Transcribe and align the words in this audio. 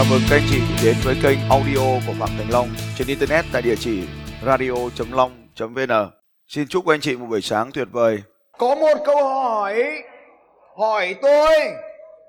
Chào 0.00 0.06
mừng 0.10 0.20
các 0.30 0.36
anh 0.36 0.46
chị 0.50 0.60
đến 0.84 0.96
với 1.04 1.16
kênh 1.22 1.38
audio 1.50 2.06
của 2.06 2.12
Phạm 2.20 2.28
Thành 2.38 2.50
Long 2.50 2.68
trên 2.98 3.08
internet 3.08 3.44
tại 3.52 3.62
địa 3.62 3.74
chỉ 3.80 4.02
radio.long.vn. 4.46 6.10
Xin 6.48 6.68
chúc 6.68 6.84
các 6.86 6.94
anh 6.94 7.00
chị 7.00 7.16
một 7.16 7.26
buổi 7.26 7.40
sáng 7.40 7.70
tuyệt 7.72 7.88
vời. 7.92 8.22
Có 8.58 8.74
một 8.74 8.98
câu 9.06 9.24
hỏi 9.24 10.02
hỏi 10.78 11.14
tôi 11.22 11.56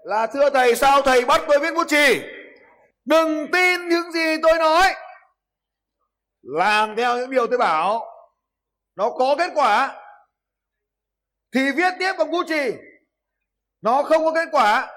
là, 0.03 0.27
thưa 0.27 0.49
thầy, 0.49 0.75
sao 0.75 1.01
thầy 1.01 1.25
bắt 1.25 1.41
tôi 1.47 1.59
viết 1.59 1.73
bút 1.75 1.87
chì? 1.87 2.21
Đừng 3.05 3.51
tin 3.51 3.89
những 3.89 4.11
gì 4.11 4.41
tôi 4.43 4.53
nói. 4.59 4.93
Làm 6.41 6.95
theo 6.95 7.17
những 7.17 7.31
điều 7.31 7.47
tôi 7.47 7.57
bảo. 7.57 8.05
Nó 8.95 9.09
có 9.09 9.35
kết 9.37 9.51
quả 9.55 10.01
thì 11.55 11.71
viết 11.71 11.93
tiếp 11.99 12.13
bằng 12.17 12.31
bút 12.31 12.45
chì. 12.47 12.71
Nó 13.81 14.03
không 14.03 14.25
có 14.25 14.31
kết 14.31 14.47
quả, 14.51 14.87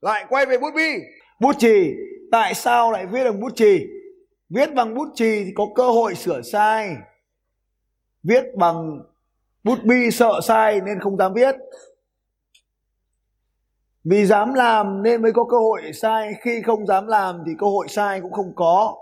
lại 0.00 0.24
quay 0.28 0.46
về 0.46 0.58
bút 0.58 0.74
bi. 0.74 0.94
Bút 1.40 1.52
chì, 1.58 1.94
tại 2.32 2.54
sao 2.54 2.92
lại 2.92 3.06
viết 3.06 3.24
bằng 3.24 3.40
bút 3.40 3.52
chì? 3.56 3.86
Viết 4.48 4.74
bằng 4.74 4.94
bút 4.94 5.08
chì 5.14 5.44
thì 5.44 5.52
có 5.54 5.66
cơ 5.74 5.90
hội 5.90 6.14
sửa 6.14 6.42
sai. 6.42 6.96
Viết 8.22 8.44
bằng 8.56 9.00
bút 9.64 9.78
bi 9.84 10.10
sợ 10.10 10.40
sai 10.42 10.80
nên 10.80 11.00
không 11.00 11.16
dám 11.16 11.34
viết. 11.34 11.56
Vì 14.04 14.26
dám 14.26 14.54
làm 14.54 15.02
nên 15.02 15.22
mới 15.22 15.32
có 15.32 15.44
cơ 15.44 15.58
hội 15.58 15.92
sai, 15.92 16.32
khi 16.42 16.62
không 16.62 16.86
dám 16.86 17.06
làm 17.06 17.42
thì 17.46 17.52
cơ 17.58 17.66
hội 17.66 17.88
sai 17.88 18.20
cũng 18.20 18.32
không 18.32 18.52
có. 18.56 18.96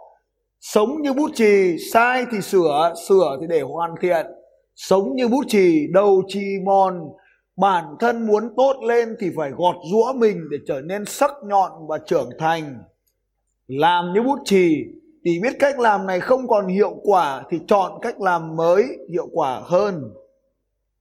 Sống 0.61 1.03
như 1.03 1.13
bút 1.13 1.31
chì, 1.35 1.77
sai 1.93 2.25
thì 2.33 2.41
sửa, 2.41 2.95
sửa 3.09 3.37
thì 3.41 3.47
để 3.47 3.61
hoàn 3.61 3.95
thiện. 4.01 4.27
Sống 4.75 5.15
như 5.15 5.29
bút 5.29 5.45
chì, 5.49 5.87
đầu 5.93 6.23
chì 6.29 6.59
mòn, 6.65 7.01
bản 7.57 7.85
thân 8.01 8.27
muốn 8.27 8.55
tốt 8.57 8.77
lên 8.83 9.17
thì 9.21 9.31
phải 9.37 9.51
gọt 9.51 9.77
rũa 9.91 10.13
mình 10.13 10.49
để 10.51 10.59
trở 10.67 10.81
nên 10.81 11.05
sắc 11.05 11.31
nhọn 11.45 11.73
và 11.89 11.99
trưởng 12.07 12.31
thành. 12.39 12.83
Làm 13.67 14.13
như 14.15 14.23
bút 14.23 14.39
chì 14.45 14.85
thì 15.25 15.41
biết 15.43 15.53
cách 15.59 15.79
làm 15.79 16.07
này 16.07 16.21
không 16.21 16.49
còn 16.49 16.67
hiệu 16.67 16.95
quả 17.03 17.45
thì 17.51 17.59
chọn 17.69 17.93
cách 18.03 18.21
làm 18.21 18.57
mới 18.57 18.85
hiệu 19.11 19.29
quả 19.33 19.61
hơn. 19.65 20.15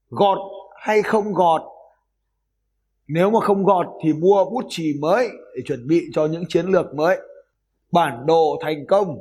Gọt 0.10 0.38
hay 0.76 1.02
không 1.02 1.34
gọt? 1.34 1.62
Nếu 3.08 3.30
mà 3.30 3.40
không 3.40 3.64
gọt 3.64 3.88
thì 4.04 4.14
mua 4.14 4.46
bút 4.46 4.66
chì 4.70 4.94
mới 5.00 5.30
để 5.56 5.62
chuẩn 5.66 5.88
bị 5.88 6.02
cho 6.14 6.26
những 6.26 6.44
chiến 6.50 6.66
lược 6.66 6.96
mới. 6.96 7.18
Bản 7.92 8.26
đồ 8.26 8.58
thành 8.62 8.86
công. 8.88 9.18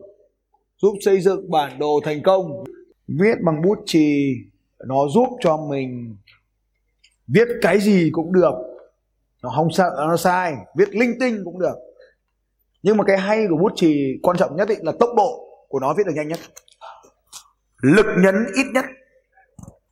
Giúp 0.77 0.95
xây 1.01 1.21
dựng 1.21 1.51
bản 1.51 1.79
đồ 1.79 2.01
thành 2.05 2.23
công. 2.23 2.65
Viết 3.09 3.35
bằng 3.47 3.62
bút 3.62 3.79
chì, 3.87 4.35
nó 4.87 5.09
giúp 5.09 5.29
cho 5.41 5.57
mình 5.57 6.17
viết 7.27 7.48
cái 7.62 7.80
gì 7.80 8.11
cũng 8.12 8.33
được. 8.33 8.55
Nó 9.42 9.53
không 9.56 9.72
sợ 9.72 9.94
nó 9.97 10.17
sai. 10.17 10.55
Viết 10.77 10.89
linh 10.94 11.17
tinh 11.20 11.42
cũng 11.44 11.58
được. 11.58 11.75
Nhưng 12.83 12.97
mà 12.97 13.05
cái 13.05 13.19
hay 13.19 13.47
của 13.50 13.56
bút 13.56 13.72
chì 13.77 14.19
quan 14.22 14.36
trọng 14.36 14.56
nhất 14.56 14.69
ý 14.69 14.77
là 14.83 14.92
tốc 15.00 15.11
độ 15.16 15.48
của 15.69 15.81
nó 15.81 15.94
viết 15.94 16.06
được 16.06 16.12
nhanh 16.14 16.28
nhất. 16.28 16.39
Lực 17.83 18.06
nhấn 18.19 18.34
ít 18.55 18.66
nhất. 18.75 18.84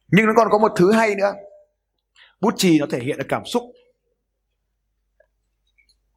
Nhưng 0.08 0.26
nó 0.26 0.32
còn 0.36 0.48
có 0.50 0.58
một 0.58 0.72
thứ 0.76 0.92
hay 0.92 1.14
nữa. 1.14 1.32
Bút 2.40 2.54
chì 2.56 2.78
nó 2.78 2.86
thể 2.90 2.98
hiện 2.98 3.18
được 3.18 3.26
cảm 3.28 3.44
xúc. 3.44 3.62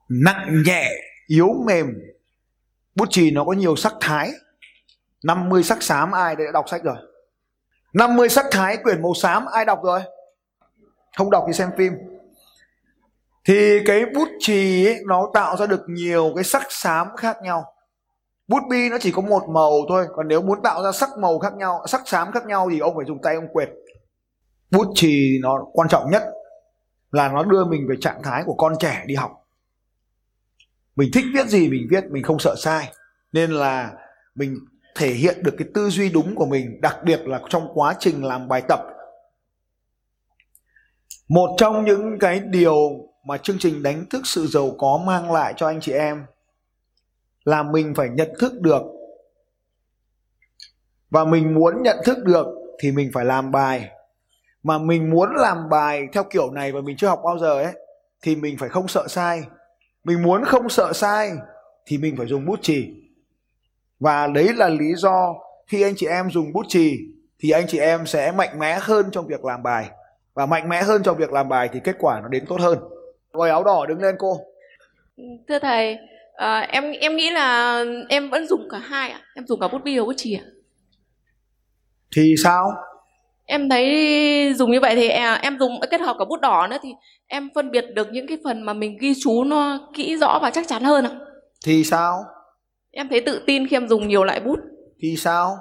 Nặng 0.09 0.63
nhẹ, 0.65 0.91
yếu 1.27 1.49
mềm. 1.65 1.93
Bút 2.95 3.05
chì 3.09 3.31
nó 3.31 3.45
có 3.45 3.53
nhiều 3.53 3.75
sắc 3.75 3.93
thái. 3.99 4.31
50 5.23 5.63
sắc 5.63 5.83
xám 5.83 6.11
ai 6.11 6.35
đã 6.35 6.43
đọc 6.53 6.69
sách 6.69 6.83
rồi? 6.83 6.95
50 7.93 8.29
sắc 8.29 8.45
thái 8.51 8.77
quyển 8.77 9.01
màu 9.01 9.13
xám 9.13 9.45
ai 9.45 9.65
đọc 9.65 9.79
rồi? 9.83 10.01
Không 11.17 11.31
đọc 11.31 11.43
thì 11.47 11.53
xem 11.53 11.69
phim. 11.77 11.93
Thì 13.45 13.79
cái 13.85 14.05
bút 14.15 14.27
chì 14.39 14.85
ấy, 14.87 14.97
nó 15.07 15.29
tạo 15.33 15.57
ra 15.57 15.65
được 15.65 15.81
nhiều 15.87 16.31
cái 16.35 16.43
sắc 16.43 16.63
xám 16.69 17.07
khác 17.17 17.37
nhau. 17.41 17.63
Bút 18.47 18.61
bi 18.69 18.89
nó 18.89 18.97
chỉ 19.01 19.11
có 19.11 19.21
một 19.21 19.43
màu 19.49 19.71
thôi 19.89 20.05
còn 20.15 20.27
nếu 20.27 20.41
muốn 20.41 20.61
tạo 20.63 20.83
ra 20.83 20.91
sắc 20.91 21.09
màu 21.19 21.39
khác 21.39 21.53
nhau 21.53 21.83
sắc 21.87 22.01
xám 22.05 22.31
khác 22.31 22.45
nhau 22.45 22.69
thì 22.71 22.79
ông 22.79 22.95
phải 22.95 23.05
dùng 23.05 23.21
tay 23.23 23.35
ông 23.35 23.47
quệt. 23.53 23.69
Bút 24.71 24.87
chì 24.95 25.39
nó 25.41 25.65
quan 25.73 25.89
trọng 25.89 26.11
nhất 26.11 26.23
là 27.11 27.29
nó 27.29 27.43
đưa 27.43 27.65
mình 27.65 27.87
về 27.89 27.95
trạng 28.01 28.23
thái 28.23 28.43
của 28.45 28.53
con 28.53 28.73
trẻ 28.79 29.03
đi 29.07 29.15
học. 29.15 29.31
Mình 30.95 31.09
thích 31.13 31.25
viết 31.33 31.47
gì 31.47 31.69
mình 31.69 31.87
viết 31.89 32.03
mình 32.09 32.23
không 32.23 32.39
sợ 32.39 32.55
sai. 32.57 32.93
Nên 33.31 33.51
là 33.51 33.91
mình 34.35 34.55
thể 34.95 35.09
hiện 35.09 35.43
được 35.43 35.55
cái 35.57 35.67
tư 35.73 35.89
duy 35.89 36.09
đúng 36.09 36.35
của 36.35 36.45
mình 36.45 36.81
đặc 36.81 36.97
biệt 37.03 37.19
là 37.27 37.39
trong 37.49 37.67
quá 37.73 37.95
trình 37.99 38.23
làm 38.23 38.47
bài 38.47 38.61
tập 38.67 38.79
một 41.27 41.55
trong 41.57 41.85
những 41.85 42.19
cái 42.19 42.39
điều 42.39 42.79
mà 43.25 43.37
chương 43.37 43.59
trình 43.59 43.83
đánh 43.83 44.05
thức 44.09 44.21
sự 44.25 44.47
giàu 44.47 44.75
có 44.77 45.03
mang 45.05 45.31
lại 45.31 45.53
cho 45.57 45.67
anh 45.67 45.81
chị 45.81 45.91
em 45.91 46.25
là 47.43 47.63
mình 47.63 47.93
phải 47.95 48.09
nhận 48.09 48.29
thức 48.39 48.61
được. 48.61 48.81
Và 51.09 51.25
mình 51.25 51.53
muốn 51.53 51.83
nhận 51.83 51.97
thức 52.05 52.17
được 52.23 52.47
thì 52.79 52.91
mình 52.91 53.11
phải 53.13 53.25
làm 53.25 53.51
bài. 53.51 53.89
Mà 54.63 54.77
mình 54.77 55.09
muốn 55.09 55.29
làm 55.35 55.69
bài 55.69 56.07
theo 56.13 56.23
kiểu 56.23 56.51
này 56.51 56.71
và 56.71 56.81
mình 56.81 56.97
chưa 56.97 57.07
học 57.07 57.21
bao 57.25 57.39
giờ 57.39 57.63
ấy, 57.63 57.73
thì 58.21 58.35
mình 58.35 58.57
phải 58.57 58.69
không 58.69 58.87
sợ 58.87 59.07
sai. 59.07 59.43
Mình 60.03 60.23
muốn 60.23 60.45
không 60.45 60.69
sợ 60.69 60.93
sai 60.93 61.31
thì 61.85 61.97
mình 61.97 62.17
phải 62.17 62.27
dùng 62.27 62.45
bút 62.45 62.59
chì. 62.61 62.93
Và 63.99 64.27
đấy 64.27 64.53
là 64.53 64.69
lý 64.69 64.95
do 64.95 65.35
khi 65.67 65.81
anh 65.81 65.93
chị 65.97 66.07
em 66.07 66.31
dùng 66.31 66.53
bút 66.53 66.65
chì 66.67 66.97
thì 67.39 67.49
anh 67.49 67.67
chị 67.67 67.77
em 67.77 68.05
sẽ 68.05 68.31
mạnh 68.31 68.59
mẽ 68.59 68.79
hơn 68.81 69.09
trong 69.11 69.27
việc 69.27 69.45
làm 69.45 69.63
bài 69.63 69.89
và 70.35 70.45
mạnh 70.45 70.69
mẽ 70.69 70.83
hơn 70.83 71.03
trong 71.03 71.17
việc 71.17 71.31
làm 71.31 71.49
bài 71.49 71.69
thì 71.73 71.79
kết 71.83 71.95
quả 71.99 72.19
nó 72.21 72.27
đến 72.27 72.45
tốt 72.47 72.57
hơn. 72.59 72.79
Ngồi 73.33 73.49
áo 73.49 73.63
đỏ 73.63 73.85
đứng 73.85 74.01
lên 74.01 74.15
cô. 74.19 74.37
Thưa 75.47 75.59
thầy 75.59 75.97
à, 76.35 76.59
em 76.59 76.91
em 76.91 77.15
nghĩ 77.15 77.31
là 77.31 77.83
em 78.09 78.29
vẫn 78.29 78.47
dùng 78.47 78.67
cả 78.71 78.77
hai 78.77 79.09
ạ. 79.09 79.21
Em 79.35 79.47
dùng 79.47 79.59
cả 79.59 79.67
bút 79.67 79.83
bi 79.83 79.99
và 79.99 80.05
bút 80.05 80.13
chì 80.17 80.35
ạ. 80.35 80.45
Thì 82.15 82.35
sao? 82.43 82.71
Em 83.45 83.69
thấy 83.69 84.53
dùng 84.55 84.71
như 84.71 84.79
vậy 84.79 84.95
thì 84.95 85.07
à, 85.07 85.39
em 85.41 85.59
dùng 85.59 85.79
kết 85.91 86.01
hợp 86.01 86.15
cả 86.19 86.25
bút 86.25 86.41
đỏ 86.41 86.67
nữa 86.69 86.77
thì 86.81 86.89
em 87.27 87.49
phân 87.55 87.71
biệt 87.71 87.85
được 87.93 88.07
những 88.11 88.27
cái 88.27 88.37
phần 88.43 88.61
mà 88.61 88.73
mình 88.73 88.97
ghi 89.01 89.13
chú 89.23 89.43
nó 89.43 89.89
kỹ 89.93 90.17
rõ 90.17 90.39
và 90.41 90.49
chắc 90.49 90.67
chắn 90.67 90.83
hơn 90.83 91.05
ạ. 91.05 91.11
Thì 91.65 91.83
sao? 91.83 92.23
Em 92.91 93.09
thấy 93.09 93.21
tự 93.21 93.43
tin 93.45 93.67
khi 93.67 93.75
em 93.75 93.87
dùng 93.87 94.07
nhiều 94.07 94.23
loại 94.23 94.39
bút. 94.39 94.59
Thì 94.99 95.15
sao? 95.17 95.57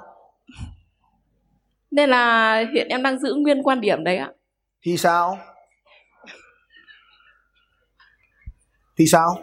Nên 1.91 2.09
là 2.09 2.57
hiện 2.73 2.87
em 2.87 3.03
đang 3.03 3.19
giữ 3.19 3.33
nguyên 3.33 3.63
quan 3.63 3.81
điểm 3.81 4.03
đấy 4.03 4.17
ạ 4.17 4.31
thì 4.85 4.97
sao? 4.97 5.37
Thì 8.97 9.05
sao? 9.07 9.37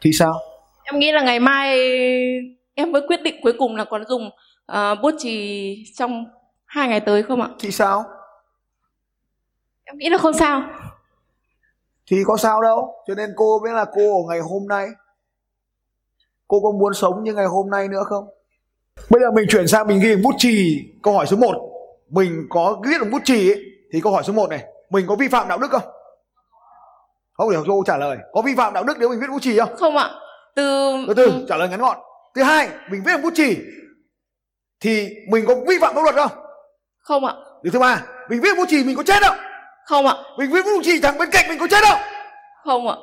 Thì 0.00 0.12
sao? 0.12 0.40
Em 0.82 0.98
nghĩ 0.98 1.12
là 1.12 1.22
ngày 1.22 1.40
mai 1.40 1.78
em 2.74 2.92
mới 2.92 3.02
quyết 3.08 3.22
định 3.22 3.40
cuối 3.42 3.52
cùng 3.58 3.76
là 3.76 3.84
còn 3.84 4.04
dùng 4.08 4.30
uh, 4.72 5.00
bút 5.02 5.14
chì 5.18 5.84
trong 5.96 6.24
hai 6.64 6.88
ngày 6.88 7.00
tới 7.00 7.22
không 7.22 7.42
ạ? 7.42 7.48
Thì 7.58 7.70
sao? 7.70 8.04
Em 9.84 9.98
nghĩ 9.98 10.08
là 10.08 10.18
không 10.18 10.34
sao. 10.34 10.62
Thì 12.06 12.16
có 12.26 12.36
sao 12.36 12.62
đâu 12.62 12.94
cho 13.06 13.14
nên 13.14 13.30
cô 13.36 13.60
biết 13.64 13.72
là 13.72 13.84
cô 13.94 14.22
ở 14.22 14.28
ngày 14.28 14.40
hôm 14.40 14.68
nay. 14.68 14.88
Cô 16.48 16.60
có 16.60 16.70
muốn 16.70 16.94
sống 16.94 17.24
như 17.24 17.34
ngày 17.34 17.46
hôm 17.46 17.70
nay 17.70 17.88
nữa 17.88 18.02
không? 18.06 18.24
Bây 19.10 19.20
giờ 19.20 19.30
mình 19.30 19.46
chuyển 19.48 19.68
sang 19.68 19.86
mình 19.86 20.00
ghi 20.00 20.16
bút 20.16 20.34
chì 20.38 20.84
câu 21.02 21.14
hỏi 21.14 21.26
số 21.26 21.36
1 21.36 21.75
mình 22.10 22.46
có 22.50 22.80
viết 22.84 22.98
được 23.00 23.08
bút 23.12 23.22
chì 23.24 23.50
ấy, 23.50 23.62
thì 23.92 24.00
câu 24.00 24.12
hỏi 24.12 24.22
số 24.26 24.32
1 24.32 24.50
này 24.50 24.64
mình 24.90 25.06
có 25.08 25.16
vi 25.16 25.28
phạm 25.28 25.48
đạo 25.48 25.58
đức 25.58 25.70
không? 25.70 25.82
Không 27.32 27.50
hiểu 27.50 27.64
cô 27.68 27.82
trả 27.86 27.96
lời. 27.96 28.16
Có 28.32 28.42
vi 28.42 28.54
phạm 28.56 28.72
đạo 28.74 28.84
đức 28.84 28.96
nếu 28.98 29.08
mình 29.08 29.20
viết 29.20 29.26
bút 29.30 29.42
chì 29.42 29.58
không? 29.58 29.76
Không 29.76 29.96
ạ. 29.96 30.10
Từ 30.54 30.92
từ 31.08 31.14
từ 31.14 31.46
trả 31.48 31.56
lời 31.56 31.68
ngắn 31.68 31.80
gọn. 31.80 31.96
Thứ 32.34 32.42
hai 32.42 32.68
mình 32.90 33.02
viết 33.06 33.12
được 33.16 33.22
bút 33.22 33.32
chì 33.34 33.56
thì 34.80 35.08
mình 35.30 35.44
có 35.46 35.54
vi 35.68 35.78
phạm 35.80 35.94
pháp 35.94 36.02
luật 36.02 36.14
không? 36.14 36.30
Không 36.98 37.24
ạ. 37.24 37.34
Điều 37.62 37.72
thứ 37.72 37.78
ba 37.78 38.02
mình 38.28 38.40
viết 38.40 38.56
bút 38.56 38.68
chì 38.68 38.84
mình 38.84 38.96
có 38.96 39.02
chết 39.02 39.22
không? 39.22 39.36
Không 39.84 40.06
ạ. 40.06 40.14
Mình 40.38 40.50
viết 40.50 40.64
bút 40.64 40.80
chì 40.84 41.00
thằng 41.00 41.18
bên 41.18 41.30
cạnh 41.30 41.48
mình 41.48 41.58
có 41.58 41.66
chết 41.70 41.84
không? 41.88 41.98
Không 42.64 42.88
ạ. 42.88 42.94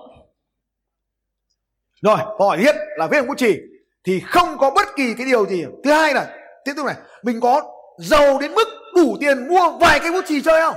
Rồi 2.01 2.17
câu 2.37 2.47
hỏi 2.47 2.57
thiết 2.57 2.75
là 2.97 3.07
viết 3.07 3.17
bằng 3.21 3.27
bút 3.27 3.37
chì 3.37 3.59
thì 4.03 4.19
không 4.19 4.57
có 4.57 4.69
bất 4.69 4.87
kỳ 4.95 5.13
cái 5.17 5.25
điều 5.25 5.45
gì. 5.45 5.65
Thứ 5.83 5.91
hai 5.91 6.13
là 6.13 6.37
tiếp 6.65 6.73
tục 6.75 6.85
này 6.85 6.95
mình 7.23 7.39
có 7.41 7.61
giàu 7.97 8.39
đến 8.39 8.53
mức 8.53 8.67
đủ 9.03 9.17
tiền 9.19 9.47
mua 9.47 9.77
vài 9.81 9.99
cái 9.99 10.11
bút 10.11 10.25
chì 10.27 10.41
chơi 10.41 10.61
không 10.61 10.75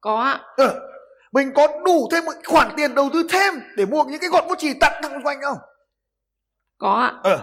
có 0.00 0.16
ạ. 0.16 0.40
Ừ. 0.56 0.70
mình 1.32 1.52
có 1.54 1.68
đủ 1.84 2.08
thêm 2.12 2.24
một 2.24 2.32
khoản 2.44 2.70
tiền 2.76 2.94
đầu 2.94 3.10
tư 3.12 3.26
thêm 3.30 3.54
để 3.76 3.86
mua 3.86 4.04
những 4.04 4.20
cái 4.20 4.30
gọt 4.30 4.44
bút 4.48 4.58
chì 4.58 4.74
tặng 4.80 5.00
thằng 5.02 5.12
xung 5.12 5.22
quanh 5.22 5.38
không? 5.42 5.58
Có 6.78 6.94
ạ. 6.94 7.12
Ừ. 7.24 7.38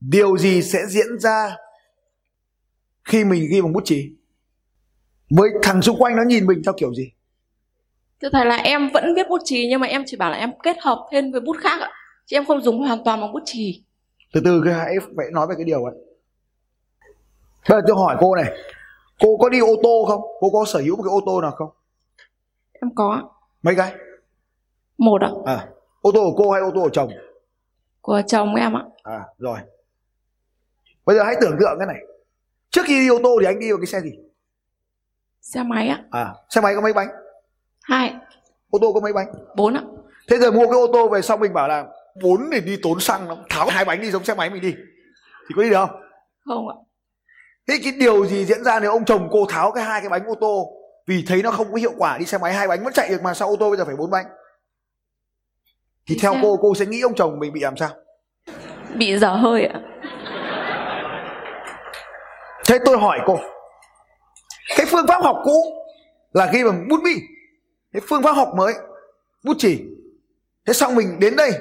điều 0.00 0.38
gì 0.38 0.62
sẽ 0.62 0.86
diễn 0.88 1.18
ra 1.18 1.56
khi 3.04 3.24
mình 3.24 3.48
ghi 3.50 3.62
bằng 3.62 3.72
bút 3.72 3.84
chì? 3.84 4.10
Với 5.30 5.50
thằng 5.62 5.82
xung 5.82 5.98
quanh 5.98 6.16
nó 6.16 6.22
nhìn 6.22 6.46
mình 6.46 6.62
theo 6.64 6.74
kiểu 6.76 6.94
gì? 6.94 7.12
Thưa 8.20 8.28
thầy 8.32 8.46
là 8.46 8.56
em 8.56 8.90
vẫn 8.94 9.14
viết 9.16 9.28
bút 9.28 9.40
chì 9.44 9.66
nhưng 9.70 9.80
mà 9.80 9.86
em 9.86 10.02
chỉ 10.06 10.16
bảo 10.16 10.30
là 10.30 10.36
em 10.36 10.50
kết 10.62 10.76
hợp 10.80 11.08
thêm 11.12 11.32
với 11.32 11.40
bút 11.40 11.56
khác 11.60 11.80
ạ. 11.80 11.90
Chứ 12.26 12.36
em 12.36 12.44
không 12.44 12.62
dùng 12.62 12.78
hoàn 12.78 13.04
toàn 13.04 13.20
bằng 13.20 13.32
bút 13.32 13.42
chì. 13.44 13.84
Từ 14.32 14.40
từ 14.44 14.62
cái 14.64 14.74
hãy 14.74 14.94
phải 15.16 15.26
nói 15.32 15.46
về 15.46 15.54
cái 15.58 15.64
điều 15.64 15.84
ấy 15.84 15.94
bây 17.68 17.80
giờ 17.80 17.84
tôi 17.86 17.96
hỏi 17.96 18.16
cô 18.20 18.36
này 18.36 18.58
cô 19.20 19.36
có 19.40 19.48
đi 19.48 19.60
ô 19.60 19.74
tô 19.82 20.04
không? 20.08 20.20
Cô 20.40 20.50
có 20.52 20.64
sở 20.64 20.80
hữu 20.80 20.96
một 20.96 21.02
cái 21.02 21.12
ô 21.12 21.20
tô 21.26 21.40
nào 21.40 21.50
không? 21.50 21.70
Em 22.72 22.94
có. 22.94 23.30
Mấy 23.62 23.74
cái? 23.76 23.94
Một 24.98 25.22
ạ. 25.22 25.30
À 25.46 25.68
ô 26.00 26.10
tô 26.14 26.20
của 26.20 26.44
cô 26.44 26.50
hay 26.50 26.60
ô 26.60 26.70
tô 26.74 26.80
của 26.82 26.90
chồng? 26.92 27.10
Của 28.00 28.22
chồng 28.26 28.54
em 28.54 28.76
ạ. 28.76 28.84
À 29.02 29.20
rồi. 29.38 29.58
Bây 31.04 31.16
giờ 31.16 31.22
hãy 31.24 31.34
tưởng 31.40 31.56
tượng 31.60 31.78
cái 31.78 31.86
này. 31.86 31.96
Trước 32.70 32.82
khi 32.86 33.00
đi 33.00 33.08
ô 33.08 33.18
tô 33.22 33.36
thì 33.40 33.46
anh 33.46 33.58
đi 33.58 33.70
vào 33.70 33.78
cái 33.78 33.86
xe 33.86 34.00
gì? 34.00 34.10
Xe 35.40 35.62
máy 35.62 35.88
ạ. 35.88 36.04
À 36.10 36.34
xe 36.48 36.60
máy 36.60 36.74
có 36.74 36.80
mấy 36.80 36.92
bánh? 36.92 37.08
Hai. 37.82 38.14
Ô 38.70 38.78
tô 38.82 38.92
có 38.92 39.00
mấy 39.00 39.12
bánh? 39.12 39.26
Bốn 39.56 39.74
ạ. 39.74 39.82
Thế 40.28 40.38
giờ 40.38 40.50
mua 40.50 40.66
cái 40.66 40.78
ô 40.78 40.86
tô 40.92 41.08
về 41.08 41.22
xong 41.22 41.40
mình 41.40 41.52
bảo 41.52 41.68
là 41.68 41.86
bốn 42.22 42.40
thì 42.52 42.60
đi 42.60 42.78
tốn 42.82 43.00
xăng 43.00 43.28
lắm. 43.28 43.38
Tháo 43.50 43.66
hai 43.68 43.84
bánh 43.84 44.00
đi 44.00 44.10
giống 44.10 44.24
xe 44.24 44.34
máy 44.34 44.50
mình 44.50 44.62
đi. 44.62 44.74
Thì 45.48 45.54
có 45.56 45.62
đi 45.62 45.70
được 45.70 45.76
không? 45.76 46.00
Không 46.44 46.68
ạ 46.68 46.76
thế 47.68 47.78
cái 47.84 47.92
điều 47.92 48.26
gì 48.26 48.44
diễn 48.44 48.64
ra 48.64 48.80
nếu 48.80 48.90
ông 48.90 49.04
chồng 49.04 49.28
cô 49.32 49.46
tháo 49.48 49.72
cái 49.72 49.84
hai 49.84 50.00
cái 50.00 50.08
bánh 50.08 50.26
ô 50.26 50.34
tô? 50.40 50.72
Vì 51.06 51.24
thấy 51.28 51.42
nó 51.42 51.50
không 51.50 51.72
có 51.72 51.76
hiệu 51.78 51.92
quả 51.98 52.18
đi 52.18 52.24
xe 52.24 52.38
máy 52.38 52.52
hai 52.52 52.68
bánh 52.68 52.84
vẫn 52.84 52.92
chạy 52.92 53.08
được 53.08 53.22
mà 53.22 53.34
sao 53.34 53.48
ô 53.48 53.56
tô 53.56 53.68
bây 53.68 53.78
giờ 53.78 53.84
phải 53.84 53.96
bốn 53.96 54.10
bánh? 54.10 54.26
Thì 56.06 56.18
theo 56.22 56.34
cô 56.42 56.58
cô 56.62 56.74
sẽ 56.74 56.86
nghĩ 56.86 57.00
ông 57.00 57.14
chồng 57.14 57.38
mình 57.38 57.52
bị 57.52 57.60
làm 57.60 57.76
sao? 57.76 57.90
Bị 58.94 59.18
dở 59.18 59.28
hơi 59.28 59.66
ạ. 59.66 59.80
Thế 62.66 62.78
tôi 62.84 62.98
hỏi 62.98 63.18
cô 63.26 63.38
cái 64.76 64.86
phương 64.86 65.06
pháp 65.06 65.22
học 65.22 65.36
cũ 65.44 65.62
là 66.32 66.50
ghi 66.52 66.64
bằng 66.64 66.88
bút 66.88 67.00
bi 67.04 67.14
cái 67.92 68.02
phương 68.08 68.22
pháp 68.22 68.32
học 68.32 68.48
mới 68.56 68.74
bút 69.44 69.56
chỉ 69.58 69.84
thế 70.66 70.72
xong 70.72 70.94
mình 70.94 71.20
đến 71.20 71.36
đây 71.36 71.52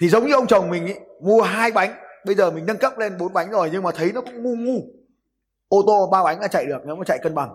thì 0.00 0.08
giống 0.08 0.26
như 0.26 0.34
ông 0.34 0.46
chồng 0.46 0.70
mình 0.70 0.86
ý, 0.86 0.94
mua 1.20 1.42
hai 1.42 1.70
bánh. 1.72 1.94
Bây 2.26 2.34
giờ 2.34 2.50
mình 2.50 2.66
nâng 2.66 2.76
cấp 2.76 2.98
lên 2.98 3.18
bốn 3.18 3.32
bánh 3.32 3.50
rồi 3.50 3.70
nhưng 3.72 3.82
mà 3.82 3.90
thấy 3.92 4.12
nó 4.14 4.20
cũng 4.20 4.42
ngu 4.42 4.56
ngu 4.56 4.80
ô 5.68 5.82
tô 5.86 6.08
ba 6.12 6.24
bánh 6.24 6.40
là 6.40 6.48
chạy 6.48 6.66
được 6.66 6.78
nếu 6.84 6.96
mà 6.96 7.04
chạy 7.04 7.18
cân 7.22 7.34
bằng. 7.34 7.54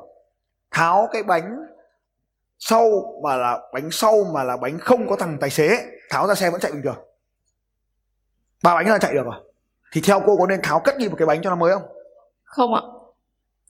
Tháo 0.72 1.10
cái 1.12 1.24
bánh 1.24 1.58
sau 2.60 2.90
mà 3.24 3.36
là 3.36 3.60
bánh 3.74 3.92
sau 3.92 4.24
mà 4.34 4.44
là 4.44 4.58
bánh 4.58 4.80
không 4.80 5.10
có 5.10 5.16
thằng 5.16 5.38
tài 5.42 5.50
xế 5.50 5.70
tháo 6.10 6.28
ra 6.28 6.36
xe 6.36 6.50
vẫn 6.50 6.62
chạy 6.62 6.72
bình 6.72 6.82
thường. 6.84 6.98
Ba 8.64 8.76
bánh 8.76 8.88
là 8.88 8.98
chạy 8.98 9.14
được 9.14 9.26
rồi. 9.26 9.44
Thì 9.94 10.02
theo 10.02 10.22
cô 10.26 10.38
có 10.38 10.48
nên 10.48 10.60
tháo 10.64 10.80
cất 10.80 10.98
đi 10.98 11.10
một 11.10 11.16
cái 11.20 11.26
bánh 11.26 11.42
cho 11.42 11.50
nó 11.50 11.56
mới 11.56 11.74
không? 11.74 11.84
Không 12.44 12.74
ạ. 12.74 12.82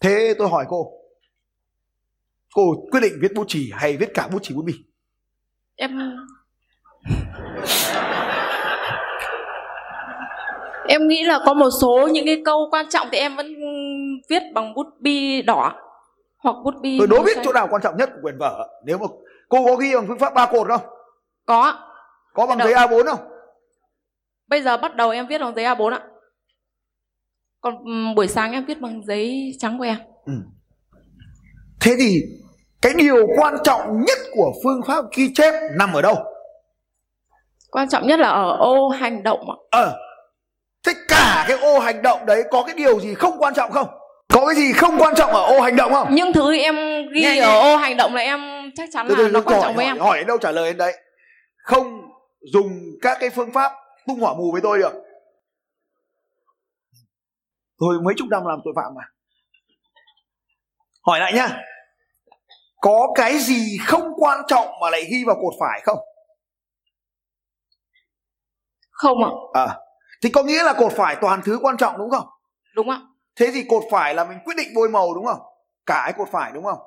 Thế 0.02 0.34
tôi 0.38 0.48
hỏi 0.48 0.66
cô. 0.70 0.92
Cô 2.56 2.62
quyết 2.92 3.00
định 3.00 3.14
viết 3.22 3.32
bút 3.36 3.46
chì 3.48 3.72
hay 3.74 3.98
viết 3.98 4.14
cả 4.14 4.28
bút 4.28 4.40
chì 4.44 4.56
bút 4.56 4.66
bi 4.66 4.74
em 5.76 5.92
em 10.88 11.08
nghĩ 11.08 11.24
là 11.24 11.40
có 11.46 11.54
một 11.54 11.70
số 11.82 12.10
những 12.12 12.26
cái 12.26 12.42
câu 12.46 12.68
quan 12.72 12.86
trọng 12.90 13.08
thì 13.12 13.18
em 13.18 13.36
vẫn 13.36 13.48
viết 14.30 14.44
bằng 14.54 14.74
bút 14.74 14.88
bi 15.00 15.42
đỏ 15.42 15.74
hoặc 16.38 16.56
bút 16.64 16.74
bi 16.82 16.96
Tôi 17.00 17.08
đố 17.08 17.24
biết 17.24 17.36
xanh. 17.36 17.46
chỗ 17.46 17.54
nào 17.54 17.68
quan 17.72 17.82
trọng 17.82 17.98
nhất 17.98 18.10
của 18.14 18.20
quyển 18.22 18.38
vở? 18.38 18.70
Nếu 18.86 18.98
mà 18.98 19.06
cô 19.50 19.66
có 19.66 19.76
ghi 19.76 19.96
bằng 19.96 20.06
phương 20.08 20.20
pháp 20.20 20.34
ba 20.34 20.46
cột 20.46 20.68
không? 20.68 20.82
Có. 21.46 21.74
Có 22.34 22.48
bằng 22.48 22.58
giấy 22.58 22.74
A4 22.74 23.06
không? 23.06 23.20
Bây 24.48 24.62
giờ 24.62 24.78
bắt 24.78 24.96
đầu 24.96 25.10
em 25.10 25.28
viết 25.28 25.38
bằng 25.42 25.56
giấy 25.56 25.66
A4 25.66 25.90
ạ. 25.94 26.02
Còn 27.62 27.78
ừm, 27.86 28.16
buổi 28.16 28.28
sáng 28.28 28.52
em 28.52 28.66
viết 28.66 28.82
bằng 28.82 29.02
giấy 29.06 29.52
trắng 29.60 29.78
của 29.78 29.84
em 29.84 29.98
Thế 31.82 31.96
thì 32.00 32.22
cái 32.82 32.94
điều 32.98 33.28
quan 33.38 33.56
trọng 33.64 34.02
nhất 34.08 34.18
của 34.36 34.52
phương 34.64 34.82
pháp 34.88 35.06
ghi 35.16 35.34
chép 35.34 35.54
nằm 35.78 35.94
ở 35.94 36.02
đâu? 36.02 36.16
Quan 37.72 37.90
trọng 37.90 38.08
nhất 38.08 38.20
là 38.20 38.30
ở 38.30 38.58
ô 38.60 38.90
hành 38.90 39.24
động 39.24 39.40
ạ. 39.40 39.58
Ờ. 39.72 40.00
Thế 40.86 40.94
cả 41.08 41.46
cái 41.48 41.58
ô 41.58 41.80
hành 41.80 42.02
động 42.02 42.26
đấy 42.26 42.44
có 42.52 42.64
cái 42.64 42.76
điều 42.76 43.00
gì 43.00 43.14
không 43.14 43.38
quan 43.40 43.54
trọng 43.54 43.72
không 43.72 43.88
Có 44.34 44.46
cái 44.46 44.56
gì 44.56 44.74
không 44.74 44.98
quan 44.98 45.16
trọng 45.16 45.32
ở 45.32 45.42
ô 45.44 45.62
hành 45.62 45.76
động 45.76 45.92
không? 45.94 46.16
Những 46.16 46.34
thứ 46.34 46.56
em 46.58 46.76
ghi 47.14 47.22
Nghe, 47.22 47.40
ở 47.40 47.48
nghe. 47.52 47.74
ô 47.74 47.78
hành 47.78 47.98
động 47.98 48.14
là 48.16 48.22
em 48.22 48.72
chắc 48.76 48.90
chắn 48.94 49.08
Từ 49.10 49.16
là 49.16 49.18
từ 49.24 49.32
nó 49.32 49.40
từ 49.40 49.46
quan 49.46 49.56
hỏi, 49.60 49.68
trọng 49.68 49.76
với 49.76 49.86
em. 49.86 50.00
hỏi 50.00 50.18
đến 50.18 50.28
đâu 50.28 50.38
trả 50.38 50.52
lời 50.52 50.66
đến 50.70 50.78
đấy. 50.78 50.94
Không 51.58 52.02
dùng 52.54 52.80
các 53.02 53.18
cái 53.22 53.30
phương 53.30 53.52
pháp 53.54 53.72
tung 54.08 54.20
hỏa 54.20 54.34
mù 54.34 54.52
với 54.52 54.62
tôi 54.62 54.78
được. 54.80 54.94
Tôi 57.78 57.96
mấy 58.06 58.14
chục 58.18 58.28
năm 58.32 58.46
làm 58.46 58.60
tội 58.66 58.74
phạm 58.76 58.94
mà. 58.96 59.02
Hỏi 61.06 61.20
lại 61.20 61.34
nhá. 61.34 61.48
Có 62.82 63.08
cái 63.16 63.38
gì 63.40 63.78
không 63.86 64.14
quan 64.18 64.40
trọng 64.48 64.68
mà 64.82 64.90
lại 64.90 65.04
ghi 65.12 65.24
vào 65.28 65.36
cột 65.36 65.54
phải 65.60 65.82
không? 65.84 65.98
không 68.92 69.24
ạ. 69.24 69.30
À, 69.66 69.78
thì 70.22 70.30
có 70.30 70.44
nghĩa 70.44 70.64
là 70.64 70.74
cột 70.74 70.92
phải 70.96 71.16
toàn 71.22 71.42
thứ 71.46 71.60
quan 71.62 71.78
trọng 71.78 71.98
đúng 71.98 72.10
không? 72.10 72.28
đúng 72.76 72.90
ạ 72.90 73.00
Thế 73.36 73.50
thì 73.54 73.64
cột 73.70 73.84
phải 73.92 74.16
là 74.16 74.24
mình 74.24 74.38
quyết 74.46 74.54
định 74.58 74.68
bôi 74.76 74.90
màu 74.90 75.14
đúng 75.14 75.26
không? 75.26 75.40
Cả 75.86 76.02
cái 76.06 76.14
cột 76.18 76.28
phải 76.32 76.52
đúng 76.54 76.64
không? 76.64 76.80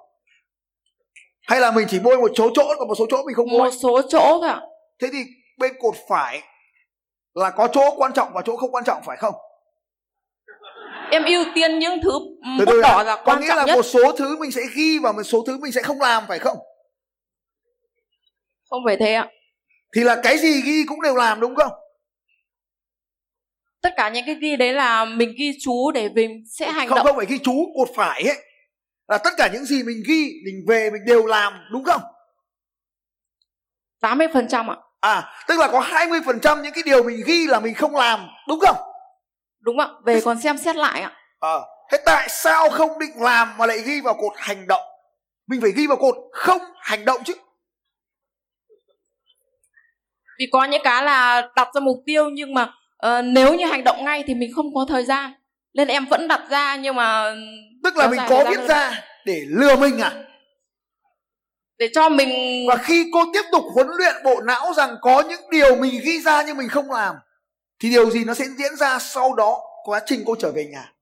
Hay 1.46 1.60
là 1.60 1.70
mình 1.70 1.86
chỉ 1.90 1.98
bôi 1.98 2.16
một 2.18 2.30
số 2.36 2.50
chỗ 2.54 2.74
còn 2.78 2.88
một 2.88 2.94
số 2.98 3.06
chỗ 3.10 3.22
mình 3.26 3.34
không 3.34 3.46
bôi? 3.52 3.58
một 3.58 3.70
số 3.82 4.02
chỗ 4.08 4.40
ạ 4.40 4.60
Thế 5.00 5.08
thì 5.12 5.24
bên 5.58 5.72
cột 5.80 5.94
phải 6.08 6.42
là 7.34 7.50
có 7.50 7.68
chỗ 7.72 7.94
quan 7.96 8.12
trọng 8.12 8.28
và 8.34 8.42
chỗ 8.44 8.56
không 8.56 8.70
quan 8.74 8.84
trọng 8.84 9.02
phải 9.06 9.16
không? 9.16 9.34
em 11.10 11.24
ưu 11.24 11.44
tiên 11.54 11.78
những 11.78 12.00
thứ 12.02 12.10
Từ 12.58 12.64
bút 12.64 12.72
từ 12.72 12.82
đỏ 12.82 13.02
là 13.02 13.16
có 13.16 13.22
quan 13.24 13.40
nghĩa 13.40 13.48
trọng 13.48 13.56
là 13.58 13.64
nhất 13.64 13.74
một 13.76 13.82
số 13.82 14.12
thứ 14.18 14.36
mình 14.40 14.52
sẽ 14.52 14.62
ghi 14.76 14.98
và 14.98 15.12
một 15.12 15.22
số 15.22 15.44
thứ 15.46 15.58
mình 15.58 15.72
sẽ 15.72 15.82
không 15.82 16.00
làm 16.00 16.24
phải 16.28 16.38
không? 16.38 16.56
không 18.70 18.82
phải 18.86 18.96
thế 18.96 19.14
ạ 19.14 19.28
Thì 19.94 20.04
là 20.04 20.20
cái 20.22 20.38
gì 20.38 20.60
ghi 20.62 20.84
cũng 20.88 21.02
đều 21.02 21.14
làm 21.16 21.40
đúng 21.40 21.54
không? 21.56 21.72
Tất 23.86 23.92
cả 23.96 24.08
những 24.08 24.26
cái 24.26 24.34
ghi 24.34 24.56
đấy 24.56 24.72
là 24.72 25.04
mình 25.04 25.34
ghi 25.38 25.58
chú 25.60 25.90
để 25.90 26.08
mình 26.08 26.44
sẽ 26.50 26.70
hành 26.70 26.88
Không 26.88 26.96
động 26.96 27.06
không 27.06 27.16
phải 27.16 27.26
ghi 27.26 27.38
chú 27.38 27.72
cột 27.76 27.88
phải 27.96 28.22
ấy 28.22 28.36
là 29.08 29.18
tất 29.18 29.30
cả 29.36 29.48
những 29.52 29.64
gì 29.64 29.82
mình 29.82 30.02
ghi 30.06 30.32
mình 30.44 30.64
về 30.68 30.90
mình 30.90 31.02
đều 31.06 31.26
làm 31.26 31.52
đúng 31.70 31.84
không? 31.84 32.00
80 34.00 34.28
phần 34.34 34.48
trăm 34.48 34.70
ạ 34.70 34.76
À 35.00 35.34
tức 35.48 35.58
là 35.58 35.68
có 35.68 35.80
20% 35.80 36.62
những 36.62 36.72
cái 36.72 36.82
điều 36.86 37.02
mình 37.02 37.22
ghi 37.26 37.46
là 37.46 37.60
mình 37.60 37.74
không 37.74 37.96
làm 37.96 38.26
đúng 38.48 38.60
không? 38.60 38.76
đúng 39.60 39.78
ạ 39.78 39.88
về 40.04 40.20
còn 40.24 40.40
xem 40.40 40.58
xét 40.58 40.76
lại 40.76 41.02
ạ 41.02 41.12
Ờ 41.38 41.64
thế 41.92 41.98
tại 42.06 42.28
sao 42.28 42.70
không 42.70 42.98
định 42.98 43.22
làm 43.22 43.56
mà 43.58 43.66
lại 43.66 43.78
ghi 43.78 44.00
vào 44.00 44.14
cột 44.14 44.32
hành 44.36 44.66
động? 44.66 44.82
Mình 45.46 45.60
phải 45.60 45.70
ghi 45.76 45.86
vào 45.86 45.96
cột 45.96 46.14
không 46.32 46.62
hành 46.80 47.04
động 47.04 47.24
chứ. 47.24 47.34
vì 50.38 50.46
có 50.52 50.64
những 50.64 50.82
cái 50.84 51.02
là 51.02 51.48
đặt 51.56 51.68
ra 51.74 51.80
mục 51.80 51.96
tiêu 52.06 52.30
nhưng 52.30 52.54
mà 52.54 52.72
ờ, 52.96 53.22
nếu 53.22 53.54
như 53.54 53.66
hành 53.66 53.84
động 53.84 54.04
ngay 54.04 54.24
thì 54.26 54.34
mình 54.34 54.50
không 54.56 54.74
có 54.74 54.86
thời 54.88 55.04
gian 55.04 55.32
nên 55.74 55.88
em 55.88 56.06
vẫn 56.06 56.28
đặt 56.28 56.40
ra 56.50 56.76
nhưng 56.76 56.94
mà 56.96 57.34
Tức 57.84 57.96
là 57.96 58.08
mình 58.08 58.20
có 58.28 58.44
viết 58.50 58.58
hơn. 58.58 58.66
ra 58.68 59.04
để 59.24 59.42
lừa 59.48 59.76
mình 59.76 59.98
à? 59.98 60.12
để 61.78 61.88
cho 61.94 62.08
mình 62.08 62.30
Và 62.68 62.76
khi 62.76 63.10
cô 63.12 63.24
tiếp 63.32 63.42
tục 63.52 63.64
huấn 63.74 63.86
luyện 63.98 64.14
bộ 64.24 64.40
não 64.40 64.72
rằng 64.76 64.96
có 65.00 65.20
những 65.28 65.40
điều 65.50 65.76
mình 65.76 66.00
ghi 66.04 66.20
ra 66.20 66.42
nhưng 66.42 66.56
mình 66.56 66.68
không 66.68 66.90
làm 66.90 67.14
thì 67.82 67.90
điều 67.90 68.10
gì 68.10 68.24
nó 68.24 68.34
sẽ 68.34 68.44
diễn 68.58 68.76
ra 68.76 68.98
sau 68.98 69.34
đó 69.34 69.60
quá 69.84 70.00
trình 70.06 70.22
cô 70.26 70.34
trở 70.40 70.52
về 70.52 70.64
nhà. 70.64 70.92